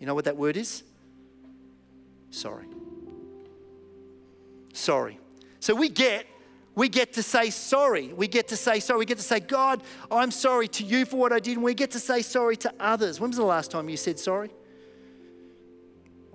You 0.00 0.06
know 0.06 0.14
what 0.14 0.24
that 0.24 0.38
word 0.38 0.56
is? 0.56 0.82
Sorry. 2.34 2.66
Sorry. 4.72 5.18
So 5.60 5.74
we 5.74 5.88
get 5.88 6.26
we 6.74 6.88
get 6.88 7.12
to 7.14 7.22
say 7.22 7.50
sorry. 7.50 8.12
We 8.12 8.26
get 8.26 8.48
to 8.48 8.56
say 8.56 8.80
sorry. 8.80 8.98
We 8.98 9.04
get 9.04 9.18
to 9.18 9.24
say, 9.24 9.38
God, 9.40 9.82
I'm 10.10 10.32
sorry 10.32 10.66
to 10.68 10.84
you 10.84 11.04
for 11.04 11.16
what 11.16 11.32
I 11.32 11.38
did. 11.38 11.56
And 11.56 11.62
we 11.62 11.72
get 11.74 11.92
to 11.92 12.00
say 12.00 12.22
sorry 12.22 12.56
to 12.58 12.74
others. 12.80 13.20
When 13.20 13.30
was 13.30 13.36
the 13.36 13.44
last 13.44 13.70
time 13.70 13.88
you 13.88 13.96
said 13.96 14.18
sorry? 14.18 14.50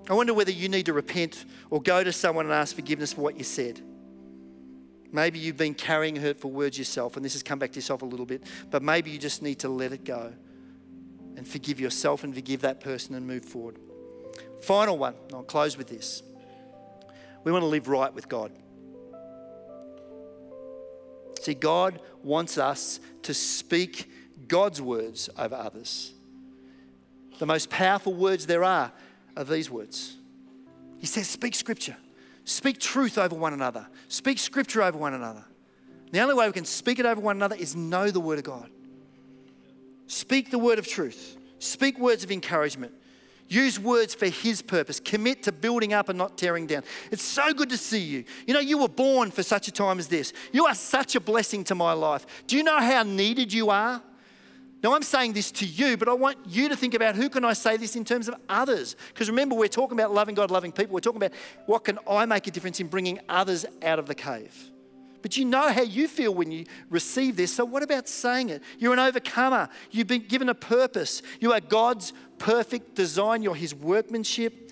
I 0.09 0.13
wonder 0.13 0.33
whether 0.33 0.51
you 0.51 0.69
need 0.69 0.85
to 0.85 0.93
repent 0.93 1.45
or 1.69 1.81
go 1.81 2.03
to 2.03 2.12
someone 2.12 2.45
and 2.45 2.53
ask 2.53 2.75
forgiveness 2.75 3.13
for 3.13 3.21
what 3.21 3.38
you 3.38 3.43
said. 3.43 3.81
Maybe 5.12 5.39
you've 5.39 5.57
been 5.57 5.73
carrying 5.73 6.15
hurtful 6.15 6.51
words 6.51 6.77
yourself, 6.77 7.15
and 7.15 7.25
this 7.25 7.33
has 7.33 7.43
come 7.43 7.59
back 7.59 7.71
to 7.71 7.75
yourself 7.75 8.01
a 8.01 8.05
little 8.05 8.25
bit, 8.25 8.43
but 8.69 8.81
maybe 8.81 9.12
you 9.12 9.17
just 9.17 9.41
need 9.41 9.59
to 9.59 9.69
let 9.69 9.91
it 9.91 10.03
go 10.03 10.33
and 11.35 11.47
forgive 11.47 11.79
yourself 11.79 12.23
and 12.23 12.33
forgive 12.33 12.62
that 12.62 12.79
person 12.79 13.15
and 13.15 13.25
move 13.25 13.43
forward. 13.43 13.77
Final 14.62 14.98
one, 14.98 15.15
I'll 15.34 15.43
close 15.43 15.78
with 15.78 15.88
this. 15.88 16.24
We 17.43 17.52
want 17.52 17.63
to 17.63 17.67
live 17.67 17.88
right 17.88 18.13
with 18.13 18.28
God. 18.28 18.52
See, 21.41 21.54
God 21.54 22.02
wants 22.24 22.58
us 22.58 23.00
to 23.24 23.34
speak 23.34 24.12
God's 24.48 24.82
words 24.82 25.30
over 25.38 25.56
others. 25.56 26.13
The 27.38 27.45
most 27.45 27.69
powerful 27.69 28.13
words 28.13 28.45
there 28.45 28.63
are 28.63 28.91
are 29.38 29.43
these 29.45 29.72
words. 29.72 30.17
He 30.98 31.06
says, 31.06 31.30
Speak 31.30 31.56
scripture, 31.56 31.95
speak 32.43 32.80
truth 32.80 33.17
over 33.17 33.36
one 33.36 33.54
another, 33.54 33.88
speak 34.10 34.38
scripture 34.38 34.84
over 34.84 34.98
one 34.98 35.13
another. 35.13 35.45
The 36.12 36.19
only 36.19 36.34
way 36.36 36.48
we 36.48 36.54
can 36.54 36.65
speak 36.65 37.00
it 37.00 37.06
over 37.06 37.22
one 37.22 37.38
another 37.38 37.56
is 37.56 37.76
know 37.76 38.12
the 38.12 38.19
word 38.19 38.39
of 38.39 38.43
God. 38.43 38.69
Speak 40.08 40.52
the 40.52 40.60
word 40.60 40.80
of 40.80 40.88
truth, 40.88 41.38
speak 41.60 42.00
words 42.00 42.24
of 42.24 42.32
encouragement, 42.32 42.93
Use 43.49 43.79
words 43.79 44.13
for 44.13 44.27
His 44.27 44.62
purpose. 44.62 44.99
Commit 44.99 45.43
to 45.43 45.51
building 45.51 45.91
up 45.91 46.07
and 46.07 46.17
not 46.17 46.38
tearing 46.38 46.67
down. 46.67 46.83
It's 47.12 47.23
so 47.23 47.51
good 47.51 47.69
to 47.71 47.77
see 47.77 47.99
you. 47.99 48.23
You 48.45 48.53
know, 48.53 48.59
you 48.59 48.77
were 48.77 48.88
born 48.88 49.31
for 49.31 49.41
such 49.41 49.67
a 49.67 49.71
time 49.71 49.97
as 49.97 50.07
this. 50.07 50.31
You 50.53 50.67
are 50.67 50.75
such 50.75 51.15
a 51.15 51.19
blessing 51.19 51.63
to 51.65 51.75
my 51.75 51.93
life. 51.93 52.25
Do 52.45 52.55
you 52.55 52.63
know 52.63 52.79
how 52.79 53.03
needed 53.03 53.51
you 53.51 53.71
are? 53.71 54.01
Now, 54.81 54.93
I'm 54.93 55.03
saying 55.03 55.33
this 55.33 55.51
to 55.53 55.65
you, 55.65 55.97
but 55.97 56.07
I 56.07 56.13
want 56.13 56.38
you 56.47 56.69
to 56.69 56.75
think 56.75 56.93
about 56.93 57.15
who 57.15 57.27
can 57.27 57.43
I 57.43 57.53
say 57.53 57.75
this 57.75 57.95
in 57.97 58.05
terms 58.05 58.29
of 58.29 58.35
others? 58.47 58.95
Because 59.09 59.29
remember, 59.29 59.55
we're 59.55 59.67
talking 59.67 59.99
about 59.99 60.13
loving 60.13 60.35
God, 60.35 60.51
loving 60.51 60.71
people. 60.71 60.93
We're 60.93 61.01
talking 61.01 61.21
about 61.21 61.33
what 61.65 61.83
can 61.83 61.99
I 62.09 62.25
make 62.25 62.47
a 62.47 62.51
difference 62.51 62.79
in 62.79 62.88
bringing 62.88 63.19
others 63.27 63.65
out 63.81 63.99
of 63.99 64.05
the 64.05 64.15
cave. 64.15 64.71
But 65.21 65.38
you 65.38 65.45
know 65.45 65.71
how 65.71 65.82
you 65.82 66.08
feel 66.08 66.34
when 66.34 66.51
you 66.51 66.65
receive 66.89 67.36
this. 67.36 67.53
So, 67.53 67.65
what 67.65 67.84
about 67.84 68.08
saying 68.08 68.49
it? 68.49 68.63
You're 68.77 68.93
an 68.93 68.99
overcomer. 68.99 69.69
You've 69.91 70.08
been 70.08 70.25
given 70.25 70.49
a 70.49 70.55
purpose. 70.55 71.21
You 71.39 71.53
are 71.53 71.60
God's 71.60 72.13
perfect 72.38 72.95
design, 72.95 73.43
you're 73.43 73.55
His 73.55 73.75
workmanship. 73.75 74.71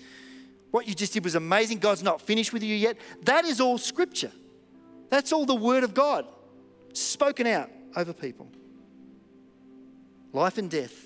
What 0.70 0.86
you 0.86 0.94
just 0.94 1.12
did 1.12 1.24
was 1.24 1.34
amazing. 1.34 1.78
God's 1.78 2.02
not 2.02 2.20
finished 2.20 2.52
with 2.52 2.62
you 2.62 2.74
yet. 2.74 2.96
That 3.22 3.44
is 3.44 3.60
all 3.60 3.78
Scripture. 3.78 4.32
That's 5.10 5.32
all 5.32 5.46
the 5.46 5.54
Word 5.54 5.84
of 5.84 5.94
God 5.94 6.26
spoken 6.92 7.46
out 7.46 7.70
over 7.96 8.12
people. 8.12 8.48
Life 10.32 10.58
and 10.58 10.70
death 10.70 11.04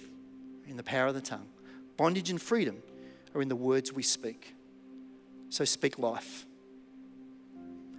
in 0.66 0.76
the 0.76 0.82
power 0.82 1.06
of 1.06 1.14
the 1.14 1.20
tongue, 1.20 1.48
bondage 1.96 2.30
and 2.30 2.40
freedom 2.40 2.82
are 3.34 3.42
in 3.42 3.48
the 3.48 3.56
words 3.56 3.92
we 3.92 4.02
speak. 4.02 4.54
So 5.48 5.64
speak 5.64 5.98
life. 5.98 6.46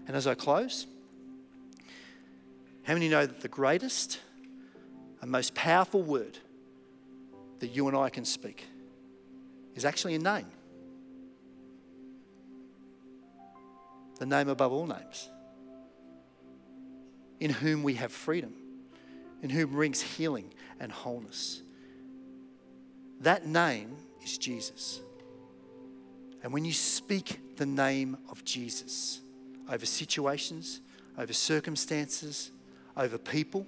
And 0.07 0.17
as 0.17 0.27
I 0.27 0.33
close, 0.33 0.85
how 2.83 2.93
many 2.93 3.09
know 3.09 3.25
that 3.25 3.41
the 3.41 3.47
greatest 3.47 4.19
and 5.21 5.31
most 5.31 5.55
powerful 5.55 6.03
word 6.03 6.37
that 7.59 7.69
you 7.69 7.87
and 7.87 7.95
I 7.95 8.09
can 8.09 8.25
speak 8.25 8.65
is 9.73 9.85
actually 9.85 10.15
a 10.15 10.19
name. 10.19 10.51
The 14.19 14.25
name 14.25 14.49
above 14.49 14.71
all 14.71 14.85
names. 14.85 15.29
In 17.39 17.49
whom 17.49 17.83
we 17.83 17.95
have 17.95 18.11
freedom, 18.11 18.53
in 19.41 19.49
whom 19.49 19.71
brings 19.71 20.01
healing 20.01 20.53
and 20.79 20.91
wholeness. 20.91 21.61
That 23.21 23.45
name 23.45 23.95
is 24.23 24.37
Jesus. 24.37 24.99
And 26.43 26.51
when 26.51 26.65
you 26.65 26.73
speak 26.73 27.55
the 27.55 27.65
name 27.65 28.17
of 28.29 28.43
Jesus 28.43 29.21
over 29.69 29.85
situations, 29.85 30.81
over 31.17 31.31
circumstances, 31.31 32.51
over 32.95 33.17
people, 33.17 33.65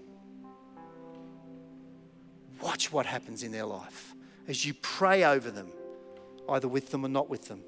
watch 2.62 2.92
what 2.92 3.06
happens 3.06 3.44
in 3.44 3.52
their 3.52 3.66
life 3.66 4.14
as 4.48 4.66
you 4.66 4.74
pray 4.76 5.24
over 5.24 5.50
them, 5.50 5.72
either 6.50 6.68
with 6.68 6.92
them 6.92 7.06
or 7.06 7.10
not 7.10 7.30
with 7.30 7.48
them, 7.48 7.62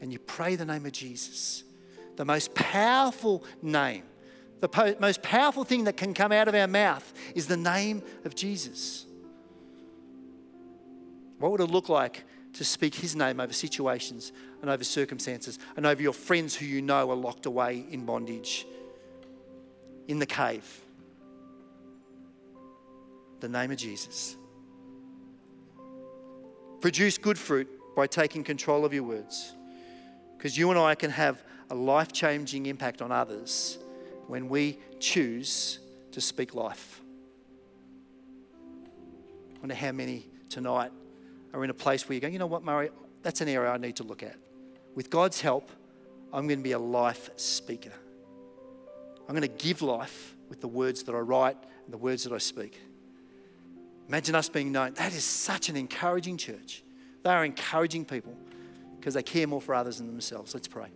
and 0.00 0.12
you 0.12 0.18
pray 0.18 0.56
the 0.56 0.64
name 0.64 0.86
of 0.86 0.92
Jesus, 0.92 1.64
the 2.16 2.24
most 2.24 2.54
powerful 2.54 3.44
name, 3.60 4.04
the 4.60 4.68
po- 4.68 4.94
most 4.98 5.22
powerful 5.22 5.64
thing 5.64 5.84
that 5.84 5.96
can 5.96 6.14
come 6.14 6.32
out 6.32 6.48
of 6.48 6.54
our 6.54 6.66
mouth 6.66 7.12
is 7.34 7.46
the 7.46 7.56
name 7.56 8.02
of 8.24 8.34
Jesus. 8.34 9.06
What 11.38 11.50
would 11.52 11.60
it 11.60 11.70
look 11.70 11.88
like 11.88 12.24
to 12.54 12.64
speak 12.64 12.94
his 12.94 13.16
name 13.16 13.40
over 13.40 13.52
situations 13.52 14.32
and 14.60 14.70
over 14.70 14.84
circumstances 14.84 15.58
and 15.76 15.84
over 15.84 16.00
your 16.00 16.12
friends 16.12 16.54
who 16.54 16.66
you 16.66 16.80
know 16.80 17.10
are 17.10 17.16
locked 17.16 17.46
away 17.46 17.84
in 17.90 18.06
bondage 18.06 18.66
in 20.06 20.18
the 20.18 20.26
cave? 20.26 20.80
The 23.42 23.48
name 23.48 23.72
of 23.72 23.76
Jesus. 23.76 24.36
Produce 26.80 27.18
good 27.18 27.36
fruit 27.36 27.68
by 27.96 28.06
taking 28.06 28.44
control 28.44 28.84
of 28.84 28.94
your 28.94 29.02
words. 29.02 29.56
Because 30.38 30.56
you 30.56 30.70
and 30.70 30.78
I 30.78 30.94
can 30.94 31.10
have 31.10 31.42
a 31.68 31.74
life 31.74 32.12
changing 32.12 32.66
impact 32.66 33.02
on 33.02 33.10
others 33.10 33.78
when 34.28 34.48
we 34.48 34.78
choose 35.00 35.80
to 36.12 36.20
speak 36.20 36.54
life. 36.54 37.00
I 39.56 39.58
wonder 39.58 39.74
how 39.74 39.90
many 39.90 40.28
tonight 40.48 40.92
are 41.52 41.64
in 41.64 41.70
a 41.70 41.74
place 41.74 42.08
where 42.08 42.14
you 42.14 42.20
go, 42.20 42.28
you 42.28 42.38
know 42.38 42.46
what, 42.46 42.62
Murray, 42.62 42.90
that's 43.22 43.40
an 43.40 43.48
area 43.48 43.72
I 43.72 43.76
need 43.76 43.96
to 43.96 44.04
look 44.04 44.22
at. 44.22 44.36
With 44.94 45.10
God's 45.10 45.40
help, 45.40 45.68
I'm 46.32 46.46
going 46.46 46.60
to 46.60 46.64
be 46.64 46.72
a 46.72 46.78
life 46.78 47.28
speaker. 47.34 47.92
I'm 49.28 49.34
going 49.34 49.42
to 49.42 49.64
give 49.64 49.82
life 49.82 50.36
with 50.48 50.60
the 50.60 50.68
words 50.68 51.02
that 51.02 51.14
I 51.16 51.18
write 51.18 51.56
and 51.84 51.92
the 51.92 51.98
words 51.98 52.22
that 52.22 52.32
I 52.32 52.38
speak. 52.38 52.78
Imagine 54.08 54.34
us 54.34 54.48
being 54.48 54.72
known. 54.72 54.94
That 54.94 55.14
is 55.14 55.24
such 55.24 55.68
an 55.68 55.76
encouraging 55.76 56.36
church. 56.36 56.82
They 57.22 57.30
are 57.30 57.44
encouraging 57.44 58.04
people 58.04 58.36
because 58.98 59.14
they 59.14 59.22
care 59.22 59.46
more 59.46 59.60
for 59.60 59.74
others 59.74 59.98
than 59.98 60.06
themselves. 60.06 60.54
Let's 60.54 60.68
pray. 60.68 60.88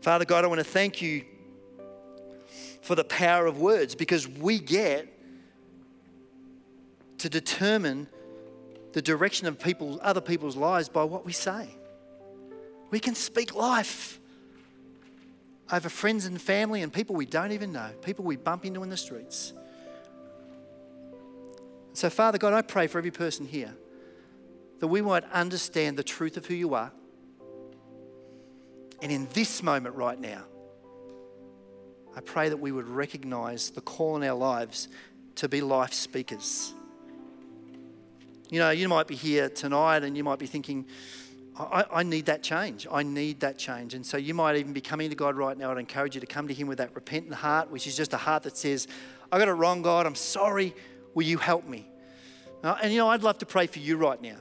Father 0.00 0.24
God, 0.24 0.44
I 0.44 0.46
want 0.46 0.60
to 0.60 0.64
thank 0.64 1.02
you 1.02 1.24
for 2.80 2.94
the 2.94 3.04
power 3.04 3.46
of 3.46 3.58
words 3.58 3.96
because 3.96 4.28
we 4.28 4.60
get 4.60 5.08
to 7.18 7.28
determine 7.28 8.06
the 8.92 9.02
direction 9.02 9.48
of 9.48 9.58
people, 9.58 9.98
other 10.02 10.20
people's 10.20 10.56
lives 10.56 10.88
by 10.88 11.02
what 11.02 11.26
we 11.26 11.32
say. 11.32 11.68
We 12.90 13.00
can 13.00 13.16
speak 13.16 13.54
life 13.54 14.20
over 15.70 15.88
friends 15.88 16.26
and 16.26 16.40
family 16.40 16.82
and 16.82 16.92
people 16.92 17.16
we 17.16 17.26
don't 17.26 17.52
even 17.52 17.72
know, 17.72 17.90
people 18.02 18.24
we 18.24 18.36
bump 18.36 18.64
into 18.64 18.82
in 18.82 18.88
the 18.88 18.96
streets. 18.96 19.52
So, 21.92 22.10
Father 22.10 22.38
God, 22.38 22.52
I 22.52 22.62
pray 22.62 22.86
for 22.86 22.98
every 22.98 23.10
person 23.10 23.46
here 23.46 23.74
that 24.80 24.86
we 24.86 25.00
might 25.00 25.24
understand 25.32 25.96
the 25.96 26.04
truth 26.04 26.36
of 26.36 26.46
who 26.46 26.54
you 26.54 26.74
are. 26.74 26.92
And 29.00 29.10
in 29.10 29.28
this 29.32 29.62
moment 29.62 29.94
right 29.94 30.18
now, 30.20 30.44
I 32.14 32.20
pray 32.20 32.48
that 32.48 32.58
we 32.58 32.72
would 32.72 32.88
recognize 32.88 33.70
the 33.70 33.80
call 33.80 34.16
in 34.16 34.24
our 34.24 34.36
lives 34.36 34.88
to 35.36 35.48
be 35.48 35.60
life 35.60 35.92
speakers. 35.92 36.72
You 38.48 38.58
know, 38.58 38.70
you 38.70 38.88
might 38.88 39.06
be 39.06 39.16
here 39.16 39.48
tonight 39.48 40.02
and 40.02 40.16
you 40.16 40.24
might 40.24 40.38
be 40.38 40.46
thinking, 40.46 40.86
I, 41.58 41.84
I, 41.90 42.02
need 42.02 42.26
that 42.26 42.42
change. 42.42 42.86
I 42.90 43.02
need 43.02 43.40
that 43.40 43.58
change. 43.58 43.94
And 43.94 44.04
so 44.04 44.16
you 44.18 44.34
might 44.34 44.56
even 44.56 44.72
be 44.72 44.80
coming 44.80 45.08
to 45.08 45.16
God 45.16 45.36
right 45.36 45.56
now. 45.56 45.70
I'd 45.70 45.78
encourage 45.78 46.14
you 46.14 46.20
to 46.20 46.26
come 46.26 46.48
to 46.48 46.54
Him 46.54 46.66
with 46.66 46.78
that 46.78 46.94
repentant 46.94 47.34
heart, 47.34 47.70
which 47.70 47.86
is 47.86 47.96
just 47.96 48.12
a 48.12 48.18
heart 48.18 48.42
that 48.42 48.56
says, 48.56 48.86
I 49.32 49.38
got 49.38 49.48
it 49.48 49.52
wrong, 49.52 49.80
God. 49.80 50.06
I'm 50.06 50.14
sorry. 50.14 50.74
Will 51.14 51.24
you 51.24 51.38
help 51.38 51.66
me? 51.66 51.86
And 52.62 52.92
you 52.92 52.98
know, 52.98 53.08
I'd 53.08 53.22
love 53.22 53.38
to 53.38 53.46
pray 53.46 53.66
for 53.66 53.78
you 53.78 53.96
right 53.96 54.20
now. 54.20 54.36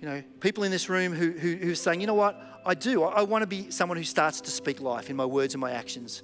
You 0.00 0.08
know, 0.08 0.22
people 0.40 0.64
in 0.64 0.70
this 0.70 0.88
room 0.88 1.14
who, 1.14 1.30
who, 1.30 1.54
who 1.54 1.72
are 1.72 1.76
saying, 1.76 2.00
you 2.00 2.06
know 2.06 2.14
what, 2.14 2.40
I 2.66 2.74
do. 2.74 3.04
I, 3.04 3.20
I 3.20 3.22
want 3.22 3.42
to 3.42 3.46
be 3.46 3.70
someone 3.70 3.96
who 3.96 4.04
starts 4.04 4.40
to 4.42 4.50
speak 4.50 4.80
life 4.80 5.08
in 5.08 5.16
my 5.16 5.24
words 5.24 5.54
and 5.54 5.60
my 5.60 5.70
actions. 5.70 6.22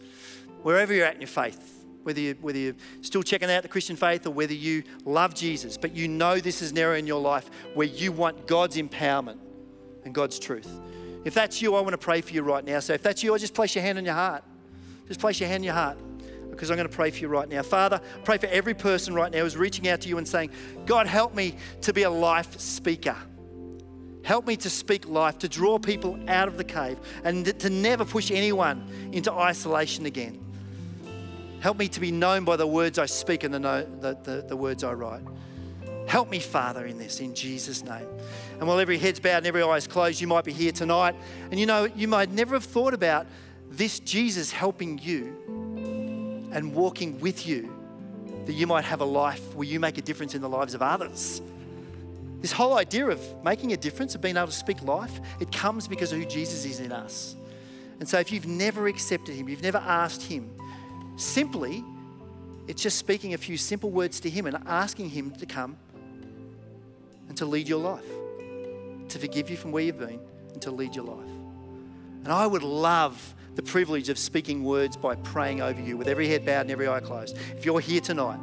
Wherever 0.62 0.92
you're 0.92 1.06
at 1.06 1.14
in 1.14 1.20
your 1.20 1.28
faith, 1.28 1.84
whether, 2.02 2.20
you, 2.20 2.36
whether 2.40 2.58
you're 2.58 2.74
still 3.02 3.22
checking 3.22 3.50
out 3.50 3.62
the 3.62 3.68
Christian 3.68 3.96
faith 3.96 4.26
or 4.26 4.30
whether 4.30 4.52
you 4.52 4.82
love 5.04 5.34
Jesus, 5.34 5.78
but 5.78 5.94
you 5.94 6.08
know 6.08 6.40
this 6.40 6.60
is 6.60 6.72
an 6.72 6.78
area 6.78 6.98
in 6.98 7.06
your 7.06 7.20
life 7.20 7.48
where 7.74 7.86
you 7.86 8.10
want 8.10 8.46
God's 8.46 8.76
empowerment 8.76 9.38
and 10.04 10.14
God's 10.14 10.38
truth. 10.38 10.68
If 11.24 11.34
that's 11.34 11.60
you, 11.60 11.74
I 11.74 11.80
want 11.80 11.92
to 11.92 11.98
pray 11.98 12.20
for 12.20 12.32
you 12.32 12.42
right 12.42 12.64
now. 12.64 12.80
So 12.80 12.94
if 12.94 13.02
that's 13.02 13.22
you, 13.22 13.34
I 13.34 13.38
just 13.38 13.54
place 13.54 13.74
your 13.74 13.82
hand 13.82 13.98
on 13.98 14.04
your 14.04 14.14
heart. 14.14 14.42
Just 15.06 15.20
place 15.20 15.40
your 15.40 15.48
hand 15.48 15.60
on 15.60 15.64
your 15.64 15.74
heart 15.74 15.98
because 16.50 16.70
I'm 16.70 16.76
going 16.76 16.88
to 16.88 16.94
pray 16.94 17.10
for 17.10 17.18
you 17.18 17.28
right 17.28 17.48
now. 17.48 17.62
Father, 17.62 18.00
pray 18.24 18.38
for 18.38 18.46
every 18.46 18.74
person 18.74 19.14
right 19.14 19.30
now 19.32 19.40
who's 19.40 19.56
reaching 19.56 19.88
out 19.88 20.00
to 20.02 20.08
you 20.08 20.18
and 20.18 20.28
saying, 20.28 20.50
God, 20.86 21.06
help 21.06 21.34
me 21.34 21.56
to 21.82 21.92
be 21.92 22.02
a 22.02 22.10
life 22.10 22.60
speaker. 22.60 23.16
Help 24.22 24.46
me 24.46 24.56
to 24.56 24.68
speak 24.68 25.08
life, 25.08 25.38
to 25.38 25.48
draw 25.48 25.78
people 25.78 26.18
out 26.28 26.46
of 26.48 26.58
the 26.58 26.64
cave, 26.64 26.98
and 27.24 27.58
to 27.60 27.70
never 27.70 28.04
push 28.04 28.30
anyone 28.30 29.10
into 29.12 29.32
isolation 29.32 30.06
again. 30.06 30.38
Help 31.60 31.78
me 31.78 31.88
to 31.88 32.00
be 32.00 32.10
known 32.10 32.44
by 32.44 32.56
the 32.56 32.66
words 32.66 32.98
I 32.98 33.06
speak 33.06 33.44
and 33.44 33.52
the, 33.52 33.58
the, 33.58 34.18
the, 34.22 34.44
the 34.48 34.56
words 34.56 34.84
I 34.84 34.92
write. 34.92 35.22
Help 36.06 36.30
me, 36.30 36.40
Father, 36.40 36.86
in 36.86 36.98
this, 36.98 37.20
in 37.20 37.34
Jesus' 37.34 37.84
name. 37.84 38.06
And 38.60 38.68
while 38.68 38.78
every 38.78 38.98
head's 38.98 39.18
bowed 39.18 39.38
and 39.38 39.46
every 39.46 39.62
eye's 39.62 39.86
closed, 39.86 40.20
you 40.20 40.26
might 40.26 40.44
be 40.44 40.52
here 40.52 40.70
tonight. 40.70 41.16
And 41.50 41.58
you 41.58 41.64
know, 41.64 41.84
you 41.84 42.06
might 42.06 42.30
never 42.30 42.54
have 42.54 42.64
thought 42.64 42.92
about 42.92 43.26
this 43.70 44.00
Jesus 44.00 44.52
helping 44.52 44.98
you 44.98 46.48
and 46.52 46.74
walking 46.74 47.18
with 47.20 47.46
you, 47.46 47.72
that 48.44 48.52
you 48.52 48.66
might 48.66 48.84
have 48.84 49.00
a 49.00 49.04
life 49.04 49.54
where 49.54 49.66
you 49.66 49.80
make 49.80 49.96
a 49.96 50.02
difference 50.02 50.34
in 50.34 50.42
the 50.42 50.48
lives 50.48 50.74
of 50.74 50.82
others. 50.82 51.40
This 52.42 52.52
whole 52.52 52.76
idea 52.76 53.06
of 53.06 53.20
making 53.42 53.72
a 53.72 53.76
difference, 53.76 54.14
of 54.14 54.20
being 54.20 54.36
able 54.36 54.48
to 54.48 54.52
speak 54.52 54.82
life, 54.82 55.20
it 55.40 55.50
comes 55.52 55.88
because 55.88 56.12
of 56.12 56.18
who 56.18 56.26
Jesus 56.26 56.64
is 56.66 56.80
in 56.80 56.92
us. 56.92 57.36
And 57.98 58.08
so 58.08 58.18
if 58.18 58.30
you've 58.32 58.46
never 58.46 58.88
accepted 58.88 59.34
him, 59.34 59.48
you've 59.48 59.62
never 59.62 59.78
asked 59.78 60.22
him, 60.22 60.50
simply, 61.16 61.84
it's 62.66 62.82
just 62.82 62.98
speaking 62.98 63.34
a 63.34 63.38
few 63.38 63.56
simple 63.56 63.90
words 63.90 64.20
to 64.20 64.30
him 64.30 64.46
and 64.46 64.56
asking 64.66 65.10
him 65.10 65.30
to 65.32 65.46
come 65.46 65.78
and 67.28 67.36
to 67.38 67.46
lead 67.46 67.68
your 67.68 67.78
life, 67.78 68.04
to 69.10 69.18
forgive 69.18 69.50
you 69.50 69.56
from 69.56 69.72
where 69.72 69.82
you've 69.82 69.98
been 69.98 70.20
and 70.52 70.62
to 70.62 70.70
lead 70.70 70.94
your 70.94 71.04
life. 71.04 71.28
And 72.24 72.28
I 72.28 72.46
would 72.46 72.62
love 72.62 73.34
the 73.54 73.62
privilege 73.62 74.08
of 74.08 74.18
speaking 74.18 74.62
words 74.64 74.96
by 74.96 75.14
praying 75.16 75.60
over 75.60 75.80
you 75.80 75.96
with 75.96 76.08
every 76.08 76.28
head 76.28 76.46
bowed 76.46 76.62
and 76.62 76.70
every 76.70 76.88
eye 76.88 77.00
closed. 77.00 77.36
If 77.56 77.64
you're 77.64 77.80
here 77.80 78.00
tonight 78.00 78.38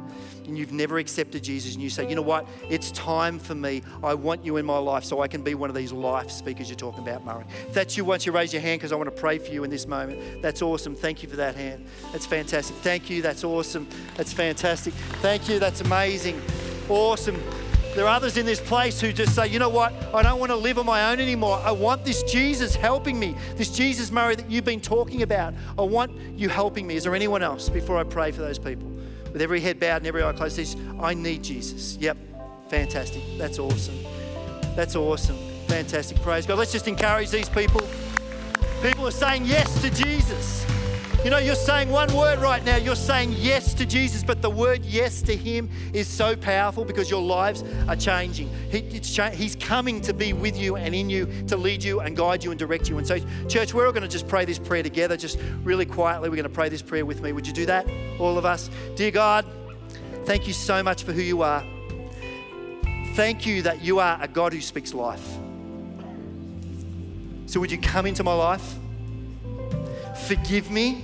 and 0.46 0.56
you've 0.56 0.72
never 0.72 0.98
accepted 0.98 1.42
Jesus 1.42 1.74
and 1.74 1.82
you 1.82 1.90
say, 1.90 2.08
you 2.08 2.14
know 2.14 2.22
what, 2.22 2.46
it's 2.68 2.90
time 2.92 3.38
for 3.38 3.54
me. 3.54 3.82
I 4.02 4.14
want 4.14 4.44
you 4.44 4.58
in 4.58 4.66
my 4.66 4.78
life 4.78 5.04
so 5.04 5.20
I 5.20 5.28
can 5.28 5.42
be 5.42 5.54
one 5.54 5.70
of 5.70 5.76
these 5.76 5.92
life 5.92 6.30
speakers 6.30 6.68
you're 6.68 6.76
talking 6.76 7.02
about, 7.02 7.24
Murray. 7.24 7.44
If 7.68 7.74
that's 7.74 7.96
you, 7.96 8.04
once 8.04 8.26
you 8.26 8.32
raise 8.32 8.52
your 8.52 8.62
hand 8.62 8.80
because 8.80 8.92
I 8.92 8.96
want 8.96 9.14
to 9.14 9.20
pray 9.20 9.38
for 9.38 9.50
you 9.50 9.64
in 9.64 9.70
this 9.70 9.86
moment. 9.86 10.42
That's 10.42 10.62
awesome. 10.62 10.94
Thank 10.94 11.22
you 11.22 11.28
for 11.28 11.36
that 11.36 11.54
hand. 11.54 11.86
That's 12.12 12.26
fantastic. 12.26 12.76
Thank 12.76 13.08
you. 13.10 13.22
That's 13.22 13.44
awesome. 13.44 13.88
That's 14.16 14.32
fantastic. 14.32 14.94
Thank 15.20 15.48
you. 15.48 15.58
That's 15.58 15.80
amazing. 15.80 16.40
Awesome. 16.88 17.42
There 17.98 18.06
are 18.06 18.14
others 18.14 18.36
in 18.36 18.46
this 18.46 18.60
place 18.60 19.00
who 19.00 19.12
just 19.12 19.34
say, 19.34 19.48
you 19.48 19.58
know 19.58 19.68
what? 19.68 19.92
I 20.14 20.22
don't 20.22 20.38
want 20.38 20.52
to 20.52 20.56
live 20.56 20.78
on 20.78 20.86
my 20.86 21.10
own 21.10 21.18
anymore. 21.18 21.60
I 21.64 21.72
want 21.72 22.04
this 22.04 22.22
Jesus 22.22 22.76
helping 22.76 23.18
me. 23.18 23.34
This 23.56 23.70
Jesus, 23.70 24.12
Murray, 24.12 24.36
that 24.36 24.48
you've 24.48 24.64
been 24.64 24.80
talking 24.80 25.22
about. 25.22 25.52
I 25.76 25.82
want 25.82 26.12
you 26.36 26.48
helping 26.48 26.86
me. 26.86 26.94
Is 26.94 27.02
there 27.02 27.16
anyone 27.16 27.42
else 27.42 27.68
before 27.68 27.98
I 27.98 28.04
pray 28.04 28.30
for 28.30 28.40
those 28.40 28.56
people? 28.56 28.88
With 29.32 29.42
every 29.42 29.60
head 29.60 29.80
bowed 29.80 29.96
and 29.96 30.06
every 30.06 30.22
eye 30.22 30.32
closed, 30.32 30.54
says, 30.54 30.76
I 31.00 31.12
need 31.12 31.42
Jesus. 31.42 31.96
Yep. 31.96 32.16
Fantastic. 32.68 33.24
That's 33.36 33.58
awesome. 33.58 33.98
That's 34.76 34.94
awesome. 34.94 35.36
Fantastic. 35.66 36.22
Praise 36.22 36.46
God. 36.46 36.56
Let's 36.56 36.70
just 36.70 36.86
encourage 36.86 37.30
these 37.30 37.48
people. 37.48 37.80
People 38.80 39.08
are 39.08 39.10
saying 39.10 39.44
yes 39.44 39.82
to 39.82 39.90
Jesus. 39.90 40.64
You 41.24 41.30
know, 41.30 41.38
you're 41.38 41.54
saying 41.54 41.90
one 41.90 42.14
word 42.14 42.38
right 42.38 42.64
now. 42.64 42.76
You're 42.76 42.94
saying 42.94 43.34
yes 43.36 43.74
to 43.74 43.84
Jesus, 43.84 44.22
but 44.22 44.40
the 44.40 44.50
word 44.50 44.84
yes 44.84 45.20
to 45.22 45.36
Him 45.36 45.68
is 45.92 46.06
so 46.06 46.36
powerful 46.36 46.84
because 46.84 47.10
your 47.10 47.22
lives 47.22 47.64
are 47.88 47.96
changing. 47.96 48.48
He, 48.70 49.00
cha- 49.00 49.30
he's 49.30 49.56
coming 49.56 50.00
to 50.02 50.14
be 50.14 50.32
with 50.32 50.56
you 50.56 50.76
and 50.76 50.94
in 50.94 51.10
you 51.10 51.26
to 51.48 51.56
lead 51.56 51.82
you 51.82 52.00
and 52.00 52.16
guide 52.16 52.44
you 52.44 52.50
and 52.50 52.58
direct 52.58 52.88
you. 52.88 52.98
And 52.98 53.06
so, 53.06 53.18
church, 53.48 53.74
we're 53.74 53.86
all 53.86 53.92
going 53.92 54.02
to 54.02 54.08
just 54.08 54.28
pray 54.28 54.44
this 54.44 54.58
prayer 54.58 54.82
together, 54.82 55.16
just 55.16 55.38
really 55.64 55.86
quietly. 55.86 56.28
We're 56.28 56.36
going 56.36 56.44
to 56.44 56.50
pray 56.50 56.68
this 56.68 56.82
prayer 56.82 57.04
with 57.04 57.20
me. 57.20 57.32
Would 57.32 57.46
you 57.46 57.52
do 57.52 57.66
that, 57.66 57.88
all 58.20 58.38
of 58.38 58.44
us? 58.44 58.70
Dear 58.94 59.10
God, 59.10 59.44
Thank 60.28 60.46
you 60.46 60.52
so 60.52 60.82
much 60.82 61.04
for 61.04 61.14
who 61.14 61.22
you 61.22 61.40
are. 61.40 61.64
Thank 63.14 63.46
you 63.46 63.62
that 63.62 63.82
you 63.82 63.98
are 63.98 64.18
a 64.20 64.28
God 64.28 64.52
who 64.52 64.60
speaks 64.60 64.92
life. 64.92 65.26
So, 67.46 67.58
would 67.60 67.72
you 67.72 67.78
come 67.78 68.04
into 68.04 68.22
my 68.22 68.34
life? 68.34 68.74
Forgive 70.26 70.70
me 70.70 71.02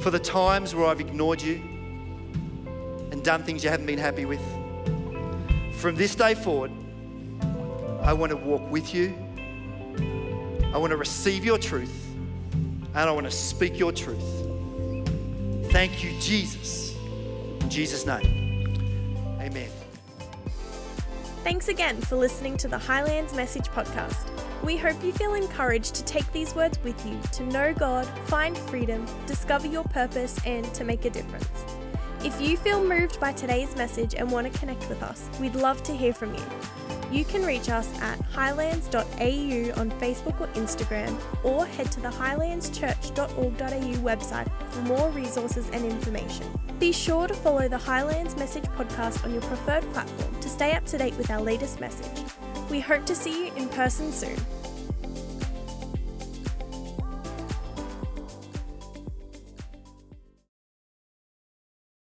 for 0.00 0.10
the 0.10 0.18
times 0.18 0.74
where 0.74 0.86
I've 0.86 1.00
ignored 1.00 1.42
you 1.42 1.56
and 3.10 3.22
done 3.22 3.42
things 3.42 3.62
you 3.62 3.70
haven't 3.70 3.86
been 3.86 3.98
happy 3.98 4.24
with. 4.24 4.42
From 5.76 5.94
this 5.96 6.14
day 6.14 6.34
forward, 6.34 6.70
I 8.02 8.12
want 8.12 8.30
to 8.30 8.36
walk 8.36 8.70
with 8.70 8.94
you. 8.94 9.14
I 10.72 10.78
want 10.78 10.90
to 10.90 10.96
receive 10.96 11.44
your 11.44 11.58
truth 11.58 12.06
and 12.94 13.08
I 13.08 13.10
want 13.10 13.26
to 13.26 13.30
speak 13.30 13.78
your 13.78 13.92
truth. 13.92 14.22
Thank 15.70 16.02
you, 16.02 16.18
Jesus. 16.20 16.94
In 17.60 17.70
Jesus' 17.70 18.06
name, 18.06 19.38
amen. 19.40 19.70
Thanks 21.44 21.68
again 21.68 22.00
for 22.00 22.16
listening 22.16 22.56
to 22.58 22.68
the 22.68 22.78
Highlands 22.78 23.34
Message 23.34 23.68
Podcast. 23.68 24.39
We 24.62 24.76
hope 24.76 25.02
you 25.02 25.12
feel 25.12 25.34
encouraged 25.34 25.94
to 25.94 26.04
take 26.04 26.30
these 26.32 26.54
words 26.54 26.78
with 26.84 27.06
you 27.06 27.18
to 27.32 27.42
know 27.44 27.72
God, 27.72 28.06
find 28.26 28.56
freedom, 28.56 29.06
discover 29.26 29.66
your 29.66 29.84
purpose, 29.84 30.38
and 30.44 30.64
to 30.74 30.84
make 30.84 31.06
a 31.06 31.10
difference. 31.10 31.48
If 32.22 32.38
you 32.38 32.58
feel 32.58 32.84
moved 32.84 33.18
by 33.18 33.32
today's 33.32 33.74
message 33.76 34.14
and 34.14 34.30
want 34.30 34.52
to 34.52 34.58
connect 34.58 34.86
with 34.90 35.02
us, 35.02 35.30
we'd 35.40 35.54
love 35.54 35.82
to 35.84 35.96
hear 35.96 36.12
from 36.12 36.34
you. 36.34 36.44
You 37.10 37.24
can 37.24 37.44
reach 37.44 37.70
us 37.70 37.88
at 38.00 38.20
highlands.au 38.20 39.00
on 39.80 39.90
Facebook 39.92 40.40
or 40.40 40.46
Instagram, 40.48 41.18
or 41.42 41.64
head 41.64 41.90
to 41.92 42.00
the 42.00 42.08
highlandschurch.org.au 42.08 43.94
website 44.04 44.50
for 44.70 44.82
more 44.82 45.08
resources 45.10 45.68
and 45.70 45.84
information. 45.86 46.46
Be 46.78 46.92
sure 46.92 47.26
to 47.26 47.34
follow 47.34 47.68
the 47.68 47.78
Highlands 47.78 48.36
Message 48.36 48.64
podcast 48.64 49.24
on 49.24 49.32
your 49.32 49.42
preferred 49.42 49.82
platform 49.92 50.40
to 50.40 50.48
stay 50.48 50.72
up 50.72 50.84
to 50.86 50.98
date 50.98 51.16
with 51.16 51.30
our 51.30 51.40
latest 51.40 51.80
message. 51.80 52.24
We 52.70 52.78
hope 52.78 53.04
to 53.06 53.16
see 53.16 53.46
you 53.46 53.49
person 53.80 54.12
soon. 54.12 54.59